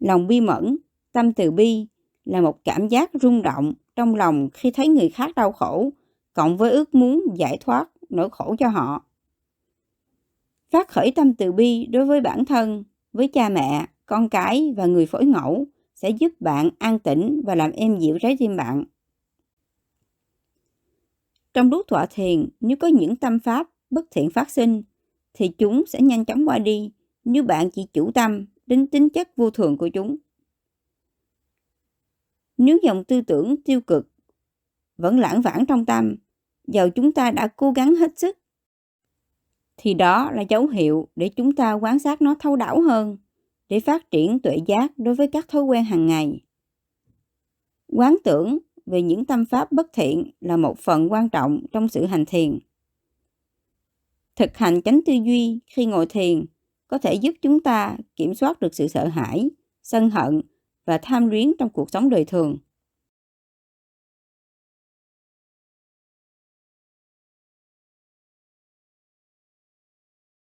Lòng 0.00 0.26
bi 0.26 0.40
mẫn, 0.40 0.76
tâm 1.12 1.32
từ 1.32 1.50
bi 1.50 1.86
là 2.24 2.40
một 2.40 2.64
cảm 2.64 2.88
giác 2.88 3.10
rung 3.20 3.42
động 3.42 3.72
trong 3.96 4.14
lòng 4.14 4.48
khi 4.52 4.70
thấy 4.70 4.88
người 4.88 5.08
khác 5.08 5.34
đau 5.36 5.52
khổ, 5.52 5.90
cộng 6.32 6.56
với 6.56 6.70
ước 6.70 6.94
muốn 6.94 7.24
giải 7.34 7.58
thoát 7.60 7.90
nỗi 8.08 8.28
khổ 8.32 8.54
cho 8.58 8.68
họ. 8.68 9.04
Phát 10.70 10.88
khởi 10.88 11.10
tâm 11.10 11.34
từ 11.34 11.52
bi 11.52 11.86
đối 11.86 12.06
với 12.06 12.20
bản 12.20 12.44
thân, 12.44 12.84
với 13.12 13.28
cha 13.28 13.48
mẹ, 13.48 13.86
con 14.06 14.28
cái 14.28 14.74
và 14.76 14.86
người 14.86 15.06
phối 15.06 15.24
ngẫu 15.24 15.66
sẽ 15.94 16.10
giúp 16.10 16.32
bạn 16.40 16.70
an 16.78 16.98
tĩnh 16.98 17.42
và 17.44 17.54
làm 17.54 17.70
êm 17.70 17.98
dịu 17.98 18.18
trái 18.18 18.36
tim 18.38 18.56
bạn. 18.56 18.84
Trong 21.58 21.70
lúc 21.70 21.86
tọa 21.88 22.06
thiền, 22.06 22.48
nếu 22.60 22.76
có 22.76 22.88
những 22.88 23.16
tâm 23.16 23.38
pháp 23.38 23.70
bất 23.90 24.04
thiện 24.10 24.30
phát 24.30 24.50
sinh, 24.50 24.82
thì 25.34 25.48
chúng 25.48 25.86
sẽ 25.86 26.00
nhanh 26.00 26.24
chóng 26.24 26.48
qua 26.48 26.58
đi 26.58 26.92
nếu 27.24 27.42
bạn 27.42 27.70
chỉ 27.70 27.86
chủ 27.92 28.12
tâm 28.12 28.46
đến 28.66 28.86
tính 28.86 29.08
chất 29.08 29.36
vô 29.36 29.50
thường 29.50 29.76
của 29.76 29.88
chúng. 29.88 30.16
Nếu 32.56 32.78
dòng 32.82 33.04
tư 33.04 33.20
tưởng 33.20 33.62
tiêu 33.62 33.80
cực 33.80 34.08
vẫn 34.96 35.18
lãng 35.18 35.42
vãng 35.42 35.66
trong 35.66 35.86
tâm, 35.86 36.16
dầu 36.66 36.90
chúng 36.90 37.12
ta 37.12 37.30
đã 37.30 37.46
cố 37.46 37.70
gắng 37.70 37.94
hết 37.94 38.18
sức, 38.18 38.38
thì 39.76 39.94
đó 39.94 40.30
là 40.30 40.42
dấu 40.48 40.66
hiệu 40.66 41.08
để 41.16 41.28
chúng 41.28 41.54
ta 41.54 41.72
quan 41.72 41.98
sát 41.98 42.22
nó 42.22 42.34
thấu 42.34 42.56
đáo 42.56 42.80
hơn, 42.80 43.16
để 43.68 43.80
phát 43.80 44.10
triển 44.10 44.38
tuệ 44.38 44.56
giác 44.66 44.92
đối 44.98 45.14
với 45.14 45.28
các 45.32 45.48
thói 45.48 45.62
quen 45.62 45.84
hàng 45.84 46.06
ngày. 46.06 46.40
Quán 47.88 48.16
tưởng 48.24 48.58
về 48.90 49.02
những 49.02 49.24
tâm 49.24 49.44
pháp 49.44 49.72
bất 49.72 49.86
thiện 49.92 50.30
là 50.40 50.56
một 50.56 50.78
phần 50.78 51.12
quan 51.12 51.28
trọng 51.28 51.60
trong 51.72 51.88
sự 51.88 52.06
hành 52.06 52.24
thiền. 52.24 52.58
Thực 54.36 54.56
hành 54.56 54.82
chánh 54.82 55.00
tư 55.06 55.12
duy 55.12 55.58
khi 55.66 55.86
ngồi 55.86 56.06
thiền 56.06 56.44
có 56.88 56.98
thể 56.98 57.14
giúp 57.14 57.34
chúng 57.42 57.60
ta 57.60 57.96
kiểm 58.16 58.34
soát 58.34 58.60
được 58.60 58.74
sự 58.74 58.88
sợ 58.88 59.08
hãi, 59.08 59.50
sân 59.82 60.10
hận 60.10 60.40
và 60.84 60.98
tham 60.98 61.26
luyến 61.26 61.52
trong 61.58 61.70
cuộc 61.70 61.90
sống 61.90 62.08
đời 62.08 62.24
thường. 62.24 62.58